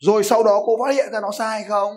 rồi 0.00 0.24
sau 0.24 0.44
đó 0.44 0.62
cô 0.66 0.78
phát 0.84 0.94
hiện 0.94 1.12
ra 1.12 1.20
nó 1.20 1.30
sai 1.38 1.64
không 1.68 1.92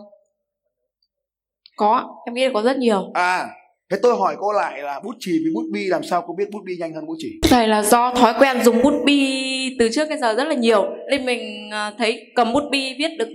có 1.75 2.15
em 2.25 2.33
nghĩ 2.33 2.45
là 2.45 2.51
có 2.53 2.61
rất 2.61 2.77
nhiều 2.77 3.11
À, 3.13 3.49
thế 3.91 3.97
tôi 4.01 4.15
hỏi 4.15 4.35
cô 4.39 4.51
lại 4.51 4.81
là 4.81 4.99
bút 5.03 5.15
chì 5.19 5.31
với 5.31 5.51
bút 5.55 5.65
bi 5.73 5.85
làm 5.87 6.03
sao 6.03 6.23
cô 6.27 6.33
biết 6.37 6.49
bút 6.51 6.61
bi 6.65 6.73
nhanh 6.79 6.93
hơn 6.93 7.05
bút 7.05 7.15
chì? 7.17 7.29
thầy 7.43 7.67
là 7.67 7.83
do 7.83 8.13
thói 8.15 8.33
quen 8.39 8.63
dùng 8.63 8.83
bút 8.83 9.03
bi 9.05 9.75
từ 9.79 9.89
trước 9.91 10.09
đến 10.09 10.19
giờ 10.19 10.33
rất 10.35 10.43
là 10.47 10.55
nhiều 10.55 10.83
nên 11.11 11.25
mình 11.25 11.69
à, 11.71 11.93
thấy 11.97 12.31
cầm 12.35 12.53
bút 12.53 12.63
bi 12.71 12.95
viết 12.99 13.09
được 13.19 13.27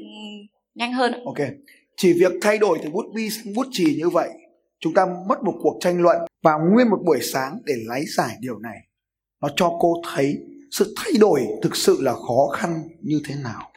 nhanh 0.75 0.93
hơn. 0.93 1.13
Ok. 1.25 1.49
Chỉ 1.97 2.13
việc 2.13 2.33
thay 2.43 2.59
đổi 2.59 2.79
từ 2.83 2.91
bút 2.91 3.05
bi 3.15 3.31
sang 3.31 3.55
bút 3.55 3.67
chì 3.71 3.85
như 3.99 4.09
vậy, 4.09 4.29
chúng 4.81 4.95
ta 4.95 5.07
mất 5.29 5.43
một 5.45 5.55
cuộc 5.63 5.79
tranh 5.81 6.01
luận 6.03 6.17
và 6.43 6.53
nguyên 6.73 6.89
một 6.91 6.99
buổi 7.07 7.19
sáng 7.23 7.59
để 7.65 7.75
lấy 7.87 8.05
giải 8.17 8.37
điều 8.41 8.59
này. 8.59 8.77
Nó 9.43 9.49
cho 9.57 9.77
cô 9.81 9.95
thấy 10.15 10.39
sự 10.71 10.95
thay 10.97 11.13
đổi 11.21 11.41
thực 11.63 11.77
sự 11.77 11.97
là 12.01 12.13
khó 12.13 12.49
khăn 12.53 12.83
như 13.01 13.21
thế 13.25 13.35
nào. 13.35 13.69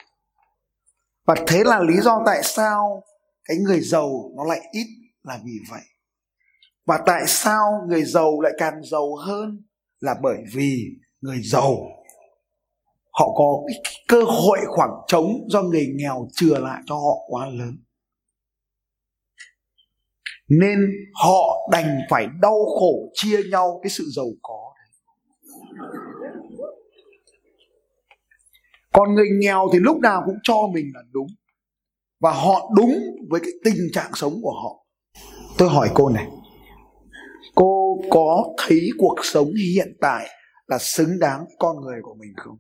và 1.26 1.36
thế 1.48 1.64
là 1.64 1.80
lý 1.80 1.94
do 2.02 2.24
tại 2.26 2.44
sao 2.44 3.04
cái 3.46 3.58
người 3.58 3.80
giàu 3.80 4.32
nó 4.38 4.44
lại 4.44 4.60
ít 4.72 4.88
là 5.24 5.40
vì 5.46 5.54
vậy. 5.72 5.82
Và 6.86 7.00
tại 7.06 7.24
sao 7.28 7.86
người 7.88 8.04
giàu 8.04 8.42
lại 8.42 8.54
càng 8.58 8.84
giàu 8.92 9.16
hơn 9.16 9.64
là 10.00 10.16
bởi 10.22 10.38
vì 10.54 10.84
người 11.22 11.42
giàu, 11.44 11.78
họ 13.12 13.28
có 13.36 13.64
cái 13.68 13.94
cơ 14.08 14.24
hội 14.24 14.58
khoảng 14.68 14.92
trống 15.08 15.28
do 15.50 15.62
người 15.62 15.88
nghèo 15.96 16.28
chừa 16.34 16.60
lại 16.60 16.82
cho 16.86 16.96
họ 16.96 17.16
quá 17.28 17.48
lớn. 17.48 17.78
Nên 20.50 20.80
họ 21.24 21.70
đành 21.72 21.98
phải 22.10 22.28
đau 22.42 22.66
khổ 22.80 23.12
chia 23.14 23.40
nhau 23.52 23.80
cái 23.84 23.90
sự 23.90 24.04
giàu 24.16 24.28
có. 24.42 24.75
Còn 28.96 29.14
người 29.16 29.28
nghèo 29.42 29.68
thì 29.74 29.80
lúc 29.80 29.98
nào 30.00 30.24
cũng 30.26 30.36
cho 30.44 30.56
mình 30.74 30.86
là 30.94 31.02
đúng. 31.12 31.28
Và 32.20 32.32
họ 32.32 32.72
đúng 32.76 32.94
với 33.30 33.40
cái 33.40 33.52
tình 33.64 33.88
trạng 33.94 34.12
sống 34.14 34.34
của 34.42 34.54
họ. 34.64 34.86
Tôi 35.58 35.70
hỏi 35.70 35.90
cô 35.94 36.10
này. 36.10 36.28
Cô 37.56 37.98
có 38.10 38.54
thấy 38.58 38.90
cuộc 38.98 39.16
sống 39.24 39.48
hiện 39.76 39.98
tại 40.02 40.28
là 40.68 40.78
xứng 40.78 41.20
đáng 41.20 41.46
con 41.60 41.82
người 41.82 42.00
của 42.02 42.16
mình 42.20 42.34
không? 42.36 42.58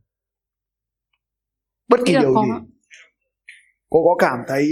Bất 1.89 1.99
kỳ 2.05 2.13
điều 2.13 2.33
gì. 2.33 2.51
cô 3.89 4.03
có 4.03 4.27
cảm 4.27 4.39
thấy 4.47 4.65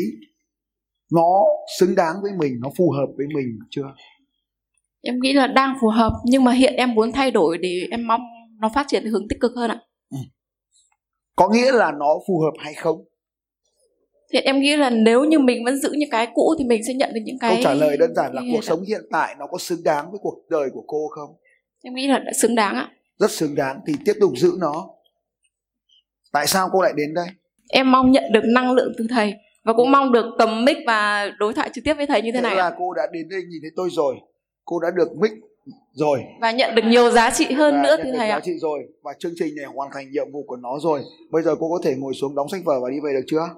nó 1.12 1.44
xứng 1.80 1.96
đáng 1.96 2.16
với 2.22 2.32
mình 2.40 2.54
nó 2.62 2.70
phù 2.78 2.92
hợp 2.92 3.08
với 3.18 3.26
mình 3.36 3.60
chưa? 3.70 3.94
Em 5.02 5.20
nghĩ 5.22 5.34
là 5.34 5.48
đang 5.48 5.76
phù 5.82 5.88
hợp 5.88 6.14
nhưng 6.26 6.44
mà 6.44 6.52
hiện 6.52 6.74
em 6.74 6.94
muốn 6.94 7.12
thay 7.12 7.32
đổi 7.32 7.58
để 7.58 7.88
em 7.92 8.08
mong 8.08 8.22
nó 8.60 8.70
phát 8.76 8.86
triển 8.88 9.06
hướng 9.06 9.28
tích 9.30 9.38
cực 9.42 9.52
hơn 9.56 9.72
ạ. 9.72 9.80
Có 11.36 11.50
nghĩa 11.50 11.72
là 11.72 11.92
nó 11.92 12.20
phù 12.28 12.40
hợp 12.40 12.54
hay 12.60 12.74
không? 12.74 13.04
Thì 14.32 14.40
em 14.40 14.60
nghĩ 14.60 14.76
là 14.76 14.90
nếu 14.90 15.24
như 15.24 15.40
mình 15.40 15.66
vẫn 15.66 15.80
giữ 15.80 15.92
những 15.98 16.10
cái 16.10 16.28
cũ 16.34 16.56
thì 16.60 16.66
mình 16.66 16.82
sẽ 16.88 16.94
nhận 16.94 17.14
được 17.14 17.22
những 17.24 17.40
cái 17.40 17.52
câu 17.56 17.64
trả 17.64 17.74
lời 17.74 17.98
đơn 17.98 18.16
giản 18.16 18.34
là 18.34 18.42
cuộc 18.52 18.64
sống 18.64 18.84
hiện 18.88 19.02
tại 19.12 19.36
nó 19.40 19.48
có 19.48 19.58
xứng 19.58 19.84
đáng 19.84 20.12
với 20.12 20.20
cuộc 20.24 20.38
đời 20.50 20.70
của 20.74 20.84
cô 20.88 21.08
không? 21.08 21.36
Em 21.84 21.94
nghĩ 21.94 22.08
là 22.08 22.20
đã 22.20 22.32
xứng 22.42 22.56
đáng 22.56 22.76
ạ. 22.76 22.90
Rất 23.18 23.32
xứng 23.32 23.56
đáng. 23.56 23.80
Thì 23.88 23.94
tiếp 24.06 24.14
tục 24.20 24.32
giữ 24.36 24.52
nó. 24.60 24.90
Tại 26.32 26.48
sao 26.48 26.70
cô 26.74 26.82
lại 26.82 26.94
đến 26.96 27.14
đây? 27.14 27.28
Em 27.70 27.92
mong 27.92 28.12
nhận 28.12 28.24
được 28.34 28.44
năng 28.44 28.72
lượng 28.72 28.94
từ 28.98 29.08
thầy 29.10 29.34
và 29.64 29.74
cũng 29.74 29.92
mong 29.92 30.12
được 30.12 30.26
cầm 30.40 30.66
mic 30.66 30.78
và 30.88 31.30
đối 31.40 31.54
thoại 31.54 31.70
trực 31.74 31.84
tiếp 31.84 31.94
với 31.94 32.08
thầy 32.08 32.22
như 32.22 32.32
thế, 32.32 32.38
thế 32.38 32.42
này 32.42 32.56
là 32.56 32.76
cô 32.78 32.94
đã 32.94 33.04
đến 33.12 33.30
đây 33.30 33.42
nhìn 33.50 33.62
thấy 33.62 33.72
tôi 33.76 33.90
rồi. 33.92 34.16
Cô 34.66 34.80
đã 34.80 34.92
được 34.96 35.18
mic 35.18 35.32
rồi. 35.92 36.24
Và 36.42 36.52
nhận 36.52 36.76
được 36.76 36.82
nhiều 36.86 37.12
giá 37.12 37.32
trị 37.32 37.54
hơn 37.54 37.76
và 37.76 37.84
nữa 37.84 37.96
từ 38.04 38.12
thầy 38.18 38.30
giá 38.30 38.40
trị 38.40 38.52
rồi. 38.62 38.80
Và 39.04 39.14
chương 39.20 39.34
trình 39.36 39.56
này 39.56 39.66
hoàn 39.66 39.90
thành 39.94 40.12
nhiệm 40.12 40.32
vụ 40.32 40.44
của 40.48 40.56
nó 40.56 40.80
rồi. 40.80 41.02
Bây 41.32 41.44
giờ 41.44 41.56
cô 41.60 41.70
có 41.70 41.80
thể 41.84 41.96
ngồi 41.96 42.14
xuống 42.14 42.36
đóng 42.36 42.50
sách 42.50 42.62
vở 42.66 42.80
và 42.84 42.90
đi 42.90 42.98
về 43.04 43.14
được 43.14 43.26
chưa? 43.28 43.50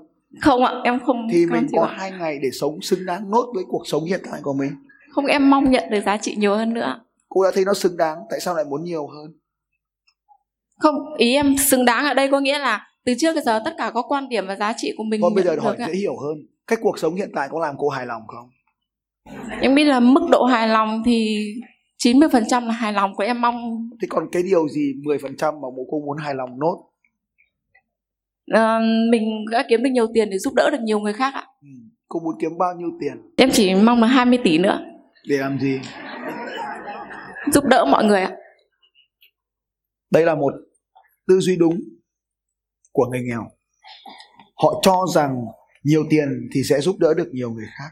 Không 0.41 0.65
ạ 0.65 0.73
em 0.83 0.99
không 1.05 1.27
thì 1.31 1.45
mình 1.45 1.67
có 1.75 1.85
hai 1.97 2.11
ngày 2.11 2.39
để 2.41 2.49
sống 2.51 2.81
xứng 2.81 3.05
đáng 3.05 3.31
nốt 3.31 3.51
với 3.55 3.63
cuộc 3.67 3.87
sống 3.87 4.05
hiện 4.05 4.21
tại 4.31 4.39
của 4.43 4.53
mình. 4.53 4.71
Không 5.11 5.25
em 5.25 5.49
mong 5.49 5.71
nhận 5.71 5.83
được 5.89 5.99
giá 6.05 6.17
trị 6.17 6.35
nhiều 6.37 6.55
hơn 6.55 6.73
nữa 6.73 6.99
cô 7.35 7.43
đã 7.43 7.51
thấy 7.53 7.65
nó 7.65 7.73
xứng 7.73 7.97
đáng 7.97 8.17
tại 8.29 8.39
sao 8.39 8.55
lại 8.55 8.65
muốn 8.65 8.83
nhiều 8.83 9.07
hơn? 9.07 9.33
Không 10.79 10.95
ý 11.17 11.33
em 11.33 11.55
xứng 11.57 11.85
đáng 11.85 12.05
ở 12.05 12.13
đây 12.13 12.31
có 12.31 12.39
nghĩa 12.39 12.59
là 12.59 12.87
từ 13.05 13.13
trước 13.19 13.33
tới 13.33 13.43
giờ 13.43 13.61
tất 13.65 13.73
cả 13.77 13.91
có 13.93 14.01
quan 14.01 14.29
điểm 14.29 14.47
và 14.47 14.55
giá 14.55 14.73
trị 14.77 14.93
của 14.97 15.03
mình 15.03 15.21
còn 15.21 15.35
bây 15.35 15.43
giờ 15.43 15.55
hỏi 15.61 15.75
dễ 15.79 15.93
hiểu 15.93 16.17
hơn 16.17 16.37
cách 16.67 16.79
cuộc 16.81 16.99
sống 16.99 17.15
hiện 17.15 17.31
tại 17.35 17.47
có 17.51 17.59
làm 17.59 17.75
cô 17.77 17.89
hài 17.89 18.05
lòng 18.05 18.21
không? 18.27 18.49
Em 19.61 19.75
biết 19.75 19.83
là 19.83 19.99
mức 19.99 20.27
độ 20.31 20.43
hài 20.43 20.67
lòng 20.67 21.03
thì 21.05 21.45
90% 22.03 22.67
là 22.67 22.73
hài 22.73 22.93
lòng 22.93 23.15
của 23.15 23.23
em 23.23 23.41
mong. 23.41 23.89
Thì 24.01 24.07
còn 24.07 24.27
cái 24.31 24.43
điều 24.43 24.69
gì 24.69 24.93
10% 25.03 25.53
mà 25.53 25.67
bố 25.77 25.87
cô 25.91 25.99
muốn 26.05 26.17
hài 26.17 26.35
lòng 26.35 26.59
nốt? 26.59 26.89
À, 28.47 28.79
mình 29.11 29.45
đã 29.51 29.65
kiếm 29.69 29.83
được 29.83 29.89
nhiều 29.89 30.07
tiền 30.13 30.29
để 30.29 30.37
giúp 30.37 30.53
đỡ 30.53 30.69
được 30.69 30.81
nhiều 30.81 30.99
người 30.99 31.13
khác 31.13 31.33
ạ. 31.33 31.47
Ừ. 31.61 31.67
cô 32.07 32.19
muốn 32.19 32.35
kiếm 32.41 32.57
bao 32.57 32.75
nhiêu 32.75 32.89
tiền? 32.99 33.33
Em 33.37 33.49
chỉ 33.53 33.75
mong 33.75 34.01
là 34.01 34.07
20 34.07 34.39
tỷ 34.43 34.57
nữa. 34.57 34.79
Để 35.27 35.37
làm 35.37 35.59
gì? 35.59 35.79
Giúp 37.53 37.63
đỡ 37.65 37.85
mọi 37.85 38.03
người 38.03 38.21
ạ. 38.21 38.31
Đây 40.11 40.25
là 40.25 40.35
một 40.35 40.53
tư 41.27 41.39
duy 41.39 41.55
đúng 41.55 41.79
của 42.91 43.05
người 43.11 43.21
nghèo. 43.21 43.47
Họ 44.63 44.79
cho 44.83 45.05
rằng 45.15 45.45
nhiều 45.83 46.05
tiền 46.09 46.49
thì 46.53 46.63
sẽ 46.63 46.79
giúp 46.79 46.95
đỡ 46.99 47.13
được 47.13 47.29
nhiều 47.31 47.51
người 47.51 47.65
khác. 47.79 47.89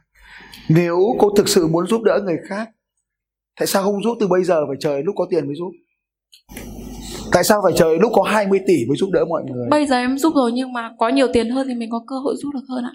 Nếu 0.69 0.97
cô 1.19 1.29
thực 1.37 1.49
sự 1.49 1.67
muốn 1.67 1.87
giúp 1.87 2.01
đỡ 2.03 2.19
người 2.23 2.37
khác 2.49 2.69
tại 3.59 3.67
sao 3.67 3.83
không 3.83 4.03
giúp 4.03 4.17
từ 4.19 4.27
bây 4.27 4.43
giờ 4.43 4.65
phải 4.67 4.77
chờ 4.79 5.01
lúc 5.05 5.15
có 5.17 5.27
tiền 5.29 5.45
mới 5.45 5.55
giúp 5.55 5.71
tại 7.33 7.43
sao 7.43 7.61
phải 7.63 7.73
chờ 7.75 7.97
lúc 8.01 8.11
có 8.15 8.23
20 8.23 8.59
tỷ 8.67 8.85
mới 8.87 8.97
giúp 8.97 9.09
đỡ 9.13 9.25
mọi 9.25 9.43
người? 9.43 9.67
Bây 9.69 9.85
giờ 9.85 9.95
em 9.95 10.17
giúp 10.17 10.33
rồi 10.35 10.51
nhưng 10.51 10.73
mà 10.73 10.91
có 10.99 11.09
nhiều 11.09 11.27
tiền 11.33 11.49
hơn 11.49 11.67
thì 11.67 11.75
mình 11.75 11.89
có 11.91 12.03
cơ 12.07 12.15
hội 12.19 12.35
giúp 12.37 12.49
được 12.53 12.63
hơn 12.69 12.83
ạ. 12.83 12.91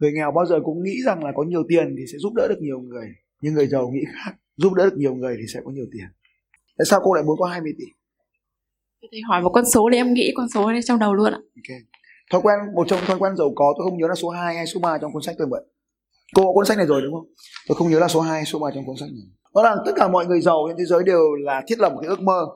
Người 0.00 0.12
nghèo 0.12 0.32
bao 0.32 0.46
giờ 0.46 0.60
cũng 0.64 0.82
nghĩ 0.82 0.94
rằng 1.06 1.24
là 1.24 1.32
có 1.36 1.42
nhiều 1.42 1.62
tiền 1.68 1.94
thì 1.98 2.04
sẽ 2.12 2.18
giúp 2.18 2.32
đỡ 2.34 2.48
được 2.48 2.58
nhiều 2.60 2.80
người 2.80 3.06
nhưng 3.40 3.54
người 3.54 3.66
giàu 3.66 3.90
nghĩ 3.90 4.00
khác. 4.14 4.32
Giúp 4.56 4.72
đỡ 4.74 4.84
được 4.84 4.96
nhiều 4.96 5.14
người 5.14 5.36
thì 5.40 5.44
sẽ 5.54 5.60
có 5.64 5.70
nhiều 5.70 5.84
tiền. 5.92 6.06
Tại 6.78 6.84
sao 6.90 7.00
cô 7.04 7.14
lại 7.14 7.24
muốn 7.24 7.36
có 7.38 7.46
20 7.46 7.72
tỷ? 7.78 7.84
Thì 9.12 9.20
hỏi 9.28 9.42
một 9.42 9.50
con 9.54 9.64
số 9.64 9.88
thì 9.92 9.98
em 9.98 10.14
nghĩ 10.14 10.32
con 10.36 10.48
số 10.54 10.72
này 10.72 10.80
trong 10.82 10.98
đầu 10.98 11.14
luôn 11.14 11.32
ạ. 11.32 11.40
Okay. 11.56 11.80
thói 12.30 12.40
quen 12.44 12.58
một 12.74 12.88
trong 12.88 13.00
thói 13.06 13.18
quen 13.18 13.36
giàu 13.36 13.52
có 13.56 13.74
tôi 13.78 13.86
không 13.90 13.98
nhớ 13.98 14.06
là 14.08 14.14
số 14.14 14.28
2 14.28 14.54
hay 14.54 14.66
số 14.66 14.80
3 14.80 14.98
trong 14.98 15.12
cuốn 15.12 15.22
sách 15.22 15.34
tôi 15.38 15.46
mượn 15.46 15.62
cô 16.34 16.44
có 16.44 16.52
cuốn 16.52 16.66
sách 16.66 16.76
này 16.76 16.86
rồi 16.86 17.02
đúng 17.02 17.14
không? 17.14 17.26
Tôi 17.68 17.76
không 17.76 17.90
nhớ 17.90 17.98
là 17.98 18.08
số 18.08 18.20
2 18.20 18.32
hay 18.32 18.44
số 18.44 18.58
3 18.58 18.70
trong 18.74 18.86
cuốn 18.86 18.96
sách 18.96 19.08
này. 19.08 19.26
Đó 19.54 19.62
là 19.62 19.76
tất 19.86 19.92
cả 19.96 20.08
mọi 20.08 20.26
người 20.26 20.40
giàu 20.40 20.64
trên 20.68 20.76
thế 20.78 20.84
giới 20.84 21.04
đều 21.04 21.34
là 21.34 21.62
thiết 21.66 21.78
lập 21.78 21.92
một 21.92 21.98
cái 22.00 22.08
ước 22.08 22.20
mơ. 22.20 22.46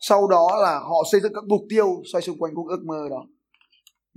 Sau 0.00 0.28
đó 0.28 0.48
là 0.62 0.78
họ 0.78 0.96
xây 1.12 1.20
dựng 1.20 1.32
các 1.34 1.44
mục 1.48 1.60
tiêu 1.68 2.02
xoay 2.12 2.22
xung 2.22 2.38
quanh 2.38 2.52
các 2.56 2.62
ước 2.68 2.84
mơ 2.86 3.08
đó. 3.10 3.26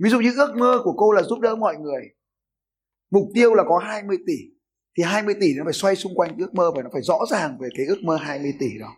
Ví 0.04 0.10
dụ 0.10 0.20
như 0.20 0.32
ước 0.36 0.56
mơ 0.56 0.80
của 0.84 0.92
cô 0.96 1.12
là 1.12 1.22
giúp 1.22 1.40
đỡ 1.40 1.56
mọi 1.56 1.76
người. 1.76 2.02
Mục 3.10 3.24
tiêu 3.34 3.54
là 3.54 3.64
có 3.68 3.78
20 3.78 4.16
tỷ. 4.26 4.34
Thì 4.98 5.02
20 5.02 5.34
tỷ 5.40 5.46
nó 5.56 5.64
phải 5.64 5.72
xoay 5.72 5.96
xung 5.96 6.14
quanh 6.14 6.36
ước 6.38 6.54
mơ 6.54 6.70
và 6.76 6.82
nó 6.82 6.88
phải 6.92 7.02
rõ 7.02 7.18
ràng 7.30 7.58
về 7.60 7.68
cái 7.76 7.86
ước 7.86 7.98
mơ 8.02 8.16
20 8.16 8.54
tỷ 8.60 8.66
đó. 8.80 8.88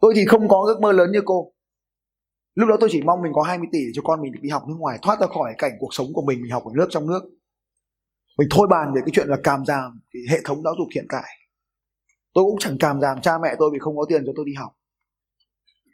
Tôi 0.00 0.12
thì 0.16 0.24
không 0.26 0.48
có 0.48 0.64
ước 0.66 0.80
mơ 0.80 0.92
lớn 0.92 1.12
như 1.12 1.20
cô. 1.24 1.52
Lúc 2.54 2.68
đó 2.68 2.76
tôi 2.80 2.88
chỉ 2.92 3.02
mong 3.02 3.22
mình 3.22 3.32
có 3.34 3.42
20 3.42 3.68
tỷ 3.72 3.78
để 3.78 3.90
cho 3.94 4.02
con 4.04 4.22
mình 4.22 4.32
được 4.32 4.40
đi 4.42 4.48
học 4.48 4.62
nước 4.68 4.76
ngoài 4.78 4.98
thoát 5.02 5.20
ra 5.20 5.26
khỏi 5.26 5.54
cảnh 5.58 5.72
cuộc 5.80 5.94
sống 5.94 6.06
của 6.14 6.22
mình 6.26 6.42
mình 6.42 6.50
học 6.50 6.62
ở 6.64 6.70
nước 6.74 6.86
trong 6.90 7.06
nước 7.06 7.22
mình 8.40 8.48
thôi 8.50 8.66
bàn 8.70 8.88
về 8.94 9.00
cái 9.04 9.12
chuyện 9.12 9.28
là 9.28 9.36
càm 9.42 9.64
giảm 9.64 10.00
thì 10.14 10.20
hệ 10.30 10.38
thống 10.44 10.62
giáo 10.62 10.74
dục 10.78 10.88
hiện 10.94 11.06
tại. 11.08 11.28
Tôi 12.34 12.44
cũng 12.44 12.58
chẳng 12.58 12.78
càm 12.78 13.00
giảm 13.00 13.20
cha 13.20 13.32
mẹ 13.42 13.54
tôi 13.58 13.70
vì 13.72 13.78
không 13.78 13.96
có 13.96 14.04
tiền 14.08 14.22
cho 14.26 14.32
tôi 14.36 14.44
đi 14.46 14.54
học. 14.54 14.72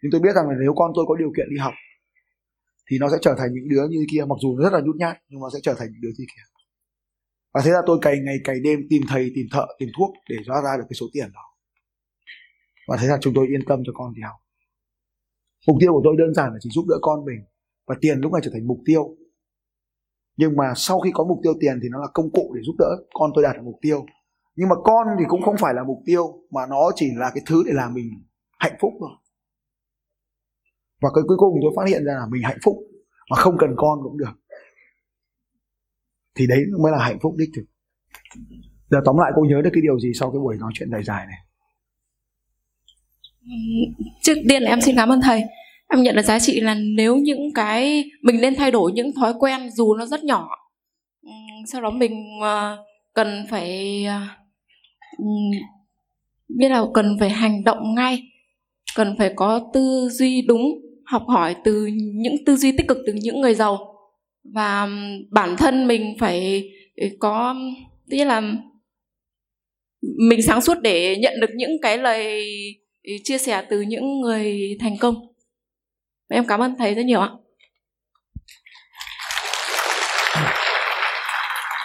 Nhưng 0.03 0.11
tôi 0.13 0.21
biết 0.21 0.35
rằng 0.35 0.49
là 0.49 0.55
nếu 0.61 0.73
con 0.77 0.93
tôi 0.95 1.05
có 1.09 1.15
điều 1.17 1.33
kiện 1.37 1.47
đi 1.51 1.59
học, 1.59 1.75
thì 2.91 2.99
nó 3.01 3.09
sẽ 3.13 3.17
trở 3.23 3.35
thành 3.39 3.51
những 3.53 3.69
đứa 3.69 3.85
như 3.91 4.05
kia, 4.13 4.25
mặc 4.29 4.39
dù 4.43 4.57
nó 4.57 4.65
rất 4.65 4.73
là 4.77 4.81
nhút 4.85 4.97
nhát, 4.97 5.17
nhưng 5.29 5.41
nó 5.41 5.49
sẽ 5.55 5.59
trở 5.63 5.75
thành 5.79 5.89
những 5.93 6.01
đứa 6.01 6.09
như 6.19 6.25
kia. 6.33 6.45
Và 7.55 7.61
thế 7.65 7.71
là 7.71 7.83
tôi 7.87 7.99
cày 8.03 8.17
ngày 8.25 8.37
cày 8.45 8.57
đêm 8.65 8.79
tìm 8.91 9.03
thầy, 9.09 9.33
tìm 9.35 9.47
thợ, 9.53 9.67
tìm 9.79 9.89
thuốc 9.99 10.11
để 10.29 10.37
ra 10.47 10.55
ra 10.65 10.77
được 10.77 10.85
cái 10.89 10.97
số 11.01 11.07
tiền 11.13 11.29
đó. 11.35 11.45
Và 12.89 12.97
thế 13.01 13.07
là 13.07 13.19
chúng 13.21 13.35
tôi 13.35 13.47
yên 13.47 13.65
tâm 13.69 13.83
cho 13.87 13.93
con 13.95 14.15
đi 14.15 14.23
học. 14.23 14.39
Mục 15.67 15.77
tiêu 15.81 15.93
của 15.93 16.01
tôi 16.05 16.15
đơn 16.19 16.35
giản 16.35 16.53
là 16.53 16.59
chỉ 16.61 16.71
giúp 16.73 16.85
đỡ 16.89 16.97
con 17.03 17.25
mình, 17.25 17.41
và 17.87 17.95
tiền 18.01 18.19
lúc 18.19 18.33
này 18.33 18.43
trở 18.45 18.51
thành 18.55 18.67
mục 18.67 18.79
tiêu 18.87 19.17
nhưng 20.37 20.57
mà 20.57 20.73
sau 20.77 21.01
khi 21.01 21.11
có 21.15 21.25
mục 21.25 21.39
tiêu 21.43 21.55
tiền 21.61 21.79
thì 21.83 21.89
nó 21.91 21.99
là 22.01 22.07
công 22.15 22.31
cụ 22.31 22.53
để 22.55 22.61
giúp 22.63 22.75
đỡ 22.79 22.97
con 23.13 23.31
tôi 23.35 23.45
đạt 23.45 23.57
được 23.57 23.63
mục 23.65 23.79
tiêu. 23.83 24.07
Nhưng 24.57 24.69
mà 24.69 24.77
con 24.85 25.07
thì 25.19 25.25
cũng 25.29 25.43
không 25.43 25.57
phải 25.61 25.75
là 25.75 25.83
mục 25.85 25.99
tiêu, 26.07 26.23
mà 26.51 26.67
nó 26.71 26.91
chỉ 26.95 27.07
là 27.17 27.31
cái 27.35 27.43
thứ 27.47 27.63
để 27.67 27.73
làm 27.75 27.95
mình 27.95 28.07
hạnh 28.59 28.77
phúc 28.81 28.93
thôi. 29.01 29.11
Và 31.03 31.09
cái 31.15 31.23
cuối 31.27 31.37
cùng 31.37 31.59
tôi 31.63 31.73
phát 31.77 31.89
hiện 31.89 32.05
ra 32.05 32.13
là 32.13 32.27
mình 32.31 32.43
hạnh 32.43 32.59
phúc, 32.65 32.77
mà 33.31 33.37
không 33.37 33.57
cần 33.59 33.71
con 33.77 33.99
cũng 34.03 34.19
được. 34.19 34.33
Thì 36.35 36.47
đấy 36.47 36.59
mới 36.83 36.93
là 36.93 36.99
hạnh 37.05 37.19
phúc 37.23 37.35
đích 37.39 37.51
thực. 37.57 37.65
Giờ 38.91 38.99
tóm 39.05 39.17
lại 39.19 39.33
cô 39.37 39.43
nhớ 39.43 39.61
được 39.65 39.71
cái 39.73 39.83
điều 39.83 40.01
gì 40.01 40.13
sau 40.15 40.31
cái 40.31 40.39
buổi 40.39 40.57
nói 40.57 40.73
chuyện 40.75 40.91
dài 40.93 41.03
dài 41.05 41.27
này? 41.27 41.39
Trước 44.23 44.35
tiên 44.49 44.63
là 44.63 44.71
em 44.71 44.81
xin 44.81 44.97
cảm 44.97 45.09
ơn 45.09 45.21
thầy 45.23 45.43
em 45.89 46.03
nhận 46.03 46.17
được 46.17 46.23
giá 46.23 46.39
trị 46.39 46.61
là 46.61 46.75
nếu 46.75 47.17
những 47.17 47.53
cái, 47.55 48.05
mình 48.23 48.41
nên 48.41 48.55
thay 48.55 48.71
đổi 48.71 48.93
những 48.93 49.13
thói 49.13 49.35
quen 49.39 49.71
dù 49.71 49.95
nó 49.95 50.07
rất 50.07 50.25
nhỏ. 50.25 50.49
Sau 51.67 51.83
đó 51.83 51.91
mình 51.91 52.25
ờ, 52.41 52.85
cần 53.15 53.47
phải 53.51 54.05
ờ, 54.05 54.21
biết 56.49 56.69
là 56.69 56.85
cần 56.95 57.17
phải 57.21 57.31
hành 57.31 57.65
động 57.65 57.95
ngay, 57.95 58.23
cần 58.97 59.15
phải 59.19 59.33
có 59.37 59.71
tư 59.75 60.09
duy 60.13 60.43
đúng, 60.43 60.63
học 61.05 61.23
hỏi 61.29 61.57
từ 61.65 61.87
những 62.15 62.45
tư 62.47 62.57
duy 62.57 62.73
tích 62.77 62.89
cực 62.89 62.99
từ 63.07 63.13
những 63.13 63.41
người 63.41 63.55
giàu. 63.55 63.93
Và 64.55 64.89
bản 65.31 65.57
thân 65.57 65.87
mình 65.87 66.17
phải 66.19 66.69
ờ, 66.97 67.07
có 67.19 67.55
tức 68.11 68.25
là, 68.25 68.43
mình 70.29 70.43
sáng 70.43 70.61
suốt 70.61 70.75
để 70.83 71.17
nhận 71.17 71.41
được 71.41 71.51
những 71.57 71.71
cái 71.83 71.99
lời 71.99 72.45
ừ, 73.03 73.13
chia 73.25 73.39
sẻ 73.39 73.63
từ 73.71 73.81
những 73.81 74.21
người 74.21 74.77
thành 74.81 74.97
công 75.01 75.36
em 76.29 76.47
cảm 76.47 76.61
ơn 76.61 76.77
thầy 76.79 76.95
rất 76.95 77.03
nhiều 77.03 77.21
ạ. 77.21 77.31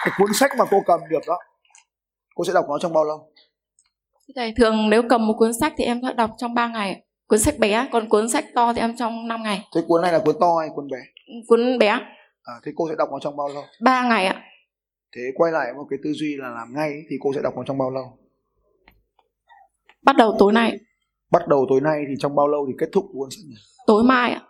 Cái 0.04 0.12
cuốn 0.18 0.28
sách 0.34 0.50
mà 0.58 0.64
cô 0.70 0.82
cầm 0.86 1.00
được 1.10 1.20
đó 1.26 1.38
cô 2.34 2.44
sẽ 2.44 2.52
đọc 2.52 2.64
nó 2.68 2.78
trong 2.78 2.92
bao 2.92 3.04
lâu? 3.04 3.32
Thầy 4.36 4.54
thường 4.56 4.90
nếu 4.90 5.02
cầm 5.08 5.26
một 5.26 5.34
cuốn 5.38 5.52
sách 5.60 5.72
thì 5.76 5.84
em 5.84 6.00
sẽ 6.02 6.14
đọc 6.14 6.30
trong 6.38 6.54
3 6.54 6.68
ngày 6.68 7.02
cuốn 7.26 7.38
sách 7.38 7.58
bé 7.58 7.88
còn 7.92 8.08
cuốn 8.08 8.28
sách 8.28 8.44
to 8.54 8.72
thì 8.72 8.80
em 8.80 8.96
trong 8.96 9.28
5 9.28 9.42
ngày. 9.42 9.68
Thế 9.74 9.80
cuốn 9.88 10.02
này 10.02 10.12
là 10.12 10.18
cuốn 10.18 10.36
to 10.40 10.56
hay 10.60 10.68
cuốn 10.74 10.88
bé? 10.90 10.98
Cuốn 11.48 11.78
bé. 11.78 11.88
À, 12.42 12.54
thế 12.64 12.72
cô 12.76 12.88
sẽ 12.88 12.94
đọc 12.98 13.08
nó 13.12 13.18
trong 13.22 13.36
bao 13.36 13.48
lâu? 13.48 13.64
Ba 13.80 14.02
ngày 14.08 14.26
ạ. 14.26 14.42
Thế 15.16 15.22
quay 15.34 15.52
lại 15.52 15.72
một 15.76 15.86
cái 15.90 15.98
tư 16.04 16.12
duy 16.12 16.36
là 16.36 16.48
làm 16.48 16.74
ngay 16.74 16.92
thì 17.10 17.16
cô 17.20 17.32
sẽ 17.34 17.40
đọc 17.42 17.56
nó 17.56 17.62
trong 17.66 17.78
bao 17.78 17.90
lâu? 17.90 18.18
Bắt 20.02 20.16
đầu 20.16 20.36
tối 20.38 20.52
nay 20.52 20.78
bắt 21.32 21.48
đầu 21.48 21.66
tối 21.68 21.80
nay 21.80 22.04
thì 22.08 22.14
trong 22.18 22.34
bao 22.34 22.48
lâu 22.48 22.66
thì 22.68 22.74
kết 22.78 22.88
thúc 22.92 23.06
cuốn 23.12 23.30
sách 23.30 23.44
này? 23.48 23.62
Tối 23.86 24.04
mai 24.04 24.32
ạ. 24.32 24.42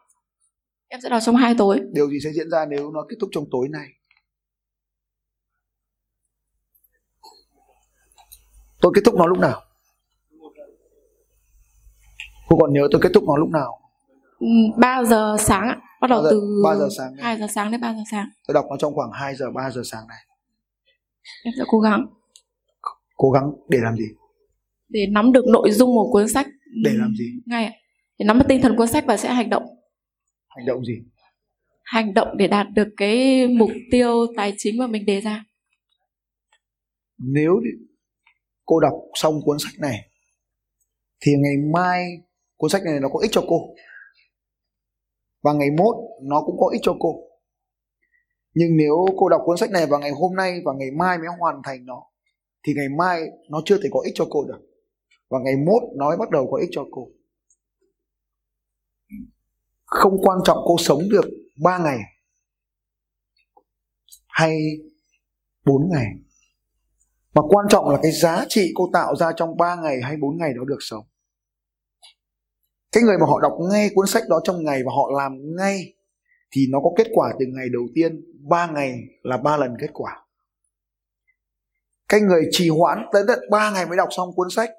Em 0.89 1.01
sẽ 1.01 1.09
đọc 1.09 1.23
trong 1.25 1.37
hai 1.37 1.55
tối. 1.59 1.81
Điều 1.93 2.11
gì 2.11 2.19
sẽ 2.25 2.31
diễn 2.33 2.51
ra 2.51 2.67
nếu 2.71 2.91
nó 2.91 3.07
kết 3.09 3.17
thúc 3.21 3.31
trong 3.33 3.45
tối 3.51 3.69
nay? 3.69 3.87
Tôi 8.81 8.93
kết 8.95 9.01
thúc 9.05 9.15
nó 9.15 9.27
lúc 9.27 9.39
nào? 9.39 9.63
Cô 12.49 12.57
còn 12.61 12.73
nhớ 12.73 12.89
tôi 12.93 13.01
kết 13.05 13.11
thúc 13.15 13.25
nó 13.25 13.37
lúc 13.37 13.49
nào? 13.49 13.79
3 14.77 14.97
ừ, 14.99 15.05
giờ 15.05 15.37
sáng 15.41 15.69
ạ. 15.69 15.77
Bắt 16.01 16.11
đầu 16.11 16.23
3 16.23 16.25
giờ, 16.25 16.31
từ 16.31 16.63
3 16.65 16.75
giờ 16.77 16.89
sáng 16.99 17.15
2 17.19 17.39
giờ 17.39 17.47
sáng 17.55 17.71
đến 17.71 17.81
3 17.81 17.95
giờ 17.95 18.03
sáng. 18.11 18.29
Tôi 18.47 18.55
đọc 18.55 18.65
nó 18.71 18.77
trong 18.77 18.95
khoảng 18.95 19.11
2 19.13 19.35
giờ 19.35 19.51
3 19.55 19.71
giờ 19.71 19.83
sáng 19.85 20.09
này. 20.09 20.19
Em 21.45 21.55
sẽ 21.59 21.65
cố 21.67 21.81
gắng. 21.81 22.07
Cố 23.17 23.31
gắng 23.31 23.53
để 23.69 23.79
làm 23.83 23.97
gì? 23.97 24.05
Để 24.89 25.07
nắm 25.11 25.33
được 25.33 25.45
nội 25.47 25.71
dung 25.71 25.91
của 25.91 26.11
cuốn 26.13 26.29
sách 26.29 26.47
để 26.85 26.91
làm 26.95 27.15
gì? 27.19 27.25
ngay 27.47 27.65
ạ. 27.65 27.73
Để 28.19 28.25
nắm 28.25 28.39
được 28.39 28.45
tinh 28.49 28.63
thần 28.63 28.77
cuốn 28.77 28.89
sách 28.89 29.05
và 29.07 29.17
sẽ 29.17 29.35
hành 29.35 29.51
động. 29.51 29.63
Hành 30.49 30.67
động 30.67 30.85
gì? 30.85 30.95
Hành 31.85 32.15
động 32.15 32.37
để 32.37 32.49
đạt 32.49 32.67
được 32.75 32.89
cái 32.97 33.47
mục 33.49 33.71
tiêu 33.91 34.27
tài 34.37 34.55
chính 34.59 34.79
mà 34.79 34.87
mình 34.87 35.07
đề 35.07 35.21
ra. 35.21 35.45
Nếu 37.19 37.61
cô 38.65 38.81
đọc 38.81 38.95
xong 39.15 39.35
cuốn 39.45 39.57
sách 39.59 39.81
này 39.81 39.99
thì 41.21 41.33
ngày 41.39 41.55
mai 41.75 42.05
cuốn 42.57 42.71
sách 42.71 42.83
này 42.85 43.01
nó 43.01 43.09
có 43.09 43.21
ích 43.21 43.31
cho 43.33 43.45
cô. 43.49 43.75
Và 45.43 45.53
ngày 45.53 45.69
mốt 45.79 45.95
nó 46.23 46.43
cũng 46.47 46.57
có 46.61 46.71
ích 46.73 46.81
cho 46.85 46.97
cô. 46.99 47.29
Nhưng 48.55 48.77
nếu 48.77 49.07
cô 49.17 49.29
đọc 49.29 49.41
cuốn 49.45 49.57
sách 49.57 49.71
này 49.71 49.87
vào 49.87 50.01
ngày 50.01 50.11
hôm 50.11 50.37
nay 50.37 50.61
và 50.65 50.73
ngày 50.79 50.89
mai 50.99 51.19
mới 51.19 51.27
hoàn 51.41 51.61
thành 51.65 51.87
nó 51.87 52.03
thì 52.67 52.73
ngày 52.77 52.89
mai 52.99 53.21
nó 53.51 53.63
chưa 53.65 53.77
thể 53.83 53.89
có 53.93 54.01
ích 54.05 54.15
cho 54.17 54.27
cô 54.31 54.45
được 54.45 54.72
và 55.33 55.39
ngày 55.39 55.55
mốt 55.57 55.83
nói 55.97 56.17
bắt 56.17 56.31
đầu 56.31 56.49
có 56.51 56.59
ích 56.59 56.69
cho 56.73 56.85
cô. 56.91 57.09
Không 59.85 60.23
quan 60.23 60.39
trọng 60.45 60.59
cô 60.65 60.77
sống 60.79 61.01
được 61.11 61.25
3 61.63 61.79
ngày 61.79 61.99
hay 64.27 64.59
4 65.65 65.89
ngày. 65.93 66.07
Mà 67.35 67.43
quan 67.49 67.67
trọng 67.71 67.89
là 67.89 67.99
cái 68.03 68.13
giá 68.13 68.45
trị 68.49 68.73
cô 68.75 68.91
tạo 68.93 69.17
ra 69.17 69.33
trong 69.37 69.57
3 69.57 69.77
ngày 69.77 70.01
hay 70.03 70.17
4 70.17 70.39
ngày 70.39 70.53
đó 70.55 70.65
được 70.67 70.79
sống. 70.81 71.05
Cái 72.93 73.03
người 73.03 73.19
mà 73.19 73.27
họ 73.27 73.41
đọc 73.41 73.53
ngay 73.71 73.91
cuốn 73.95 74.07
sách 74.07 74.23
đó 74.29 74.41
trong 74.45 74.65
ngày 74.65 74.83
và 74.87 74.93
họ 74.93 75.11
làm 75.17 75.57
ngay 75.57 75.95
thì 76.51 76.67
nó 76.71 76.81
có 76.81 76.91
kết 76.97 77.07
quả 77.15 77.35
từ 77.39 77.47
ngày 77.49 77.67
đầu 77.73 77.83
tiên 77.95 78.25
3 78.49 78.67
ngày 78.67 78.99
là 79.23 79.37
3 79.37 79.57
lần 79.57 79.77
kết 79.81 79.91
quả. 79.93 80.27
Cái 82.09 82.21
người 82.21 82.49
trì 82.51 82.69
hoãn 82.69 83.07
tới 83.13 83.25
tận 83.29 83.39
3 83.51 83.71
ngày 83.71 83.87
mới 83.87 83.97
đọc 83.97 84.09
xong 84.11 84.35
cuốn 84.35 84.51
sách 84.51 84.71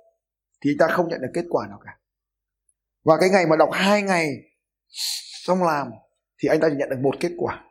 thì 0.63 0.69
ta 0.79 0.87
không 0.87 1.09
nhận 1.09 1.21
được 1.21 1.31
kết 1.33 1.45
quả 1.49 1.67
nào 1.67 1.79
cả. 1.85 1.97
Và 3.03 3.17
cái 3.19 3.29
ngày 3.29 3.45
mà 3.45 3.55
đọc 3.55 3.69
hai 3.71 4.01
ngày 4.01 4.27
xong 5.45 5.63
làm 5.63 5.87
thì 6.37 6.49
anh 6.49 6.59
ta 6.59 6.69
chỉ 6.69 6.75
nhận 6.75 6.89
được 6.89 6.99
một 7.01 7.15
kết 7.19 7.31
quả. 7.37 7.63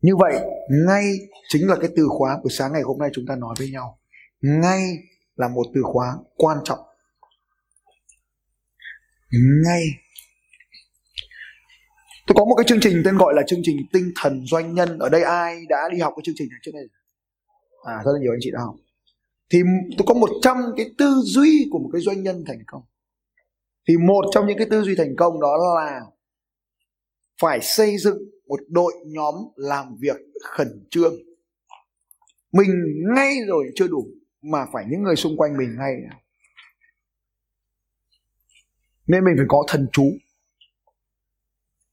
Như 0.00 0.16
vậy, 0.16 0.40
ngay 0.86 1.04
chính 1.48 1.68
là 1.68 1.76
cái 1.80 1.90
từ 1.96 2.08
khóa 2.18 2.38
của 2.42 2.48
sáng 2.48 2.72
ngày 2.72 2.82
hôm 2.82 2.98
nay 2.98 3.10
chúng 3.12 3.24
ta 3.28 3.36
nói 3.36 3.54
với 3.58 3.70
nhau. 3.70 3.98
Ngay 4.40 4.82
là 5.36 5.48
một 5.48 5.64
từ 5.74 5.80
khóa 5.84 6.16
quan 6.36 6.58
trọng. 6.64 6.78
Ngay. 9.64 9.82
Tôi 12.26 12.34
có 12.38 12.44
một 12.44 12.54
cái 12.54 12.64
chương 12.68 12.80
trình 12.80 13.02
tên 13.04 13.16
gọi 13.16 13.34
là 13.34 13.42
chương 13.46 13.60
trình 13.62 13.76
tinh 13.92 14.12
thần 14.16 14.44
doanh 14.46 14.74
nhân. 14.74 14.98
Ở 14.98 15.08
đây 15.08 15.22
ai 15.22 15.66
đã 15.68 15.88
đi 15.92 15.98
học 15.98 16.12
cái 16.16 16.22
chương 16.24 16.34
trình 16.38 16.48
này 16.50 16.58
trước 16.62 16.72
đây? 16.74 16.84
À 17.84 18.02
rất 18.04 18.12
là 18.14 18.20
nhiều 18.20 18.32
anh 18.32 18.40
chị 18.40 18.50
đã 18.52 18.58
học 18.60 18.74
thì 19.52 19.58
tôi 19.98 20.04
có 20.06 20.14
một 20.14 20.30
trăm 20.42 20.56
cái 20.76 20.90
tư 20.98 21.14
duy 21.24 21.68
của 21.70 21.78
một 21.78 21.90
cái 21.92 22.02
doanh 22.02 22.22
nhân 22.22 22.44
thành 22.46 22.62
công. 22.66 22.82
Thì 23.88 23.96
một 23.96 24.24
trong 24.32 24.46
những 24.46 24.58
cái 24.58 24.66
tư 24.70 24.82
duy 24.82 24.94
thành 24.96 25.16
công 25.16 25.40
đó 25.40 25.56
là 25.76 26.00
phải 27.40 27.60
xây 27.62 27.98
dựng 27.98 28.18
một 28.46 28.60
đội 28.68 28.92
nhóm 29.06 29.34
làm 29.56 29.96
việc 30.00 30.16
khẩn 30.44 30.86
trương. 30.90 31.14
Mình 32.52 32.70
ngay 33.14 33.34
rồi 33.46 33.70
chưa 33.74 33.86
đủ 33.88 34.06
mà 34.42 34.66
phải 34.72 34.84
những 34.90 35.02
người 35.02 35.16
xung 35.16 35.36
quanh 35.36 35.56
mình 35.56 35.76
ngay. 35.78 35.94
Nên 39.06 39.24
mình 39.24 39.34
phải 39.36 39.46
có 39.48 39.64
thần 39.68 39.86
chú 39.92 40.12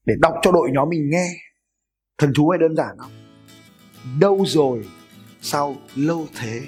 để 0.06 0.14
đọc 0.18 0.34
cho 0.42 0.52
đội 0.52 0.70
nhóm 0.72 0.88
mình 0.88 1.10
nghe. 1.10 1.26
Thần 2.18 2.32
chú 2.34 2.50
này 2.50 2.58
đơn 2.58 2.76
giản 2.76 2.96
không 2.98 3.12
đâu 4.20 4.44
rồi, 4.46 4.88
sao 5.40 5.76
lâu 5.96 6.26
thế? 6.40 6.60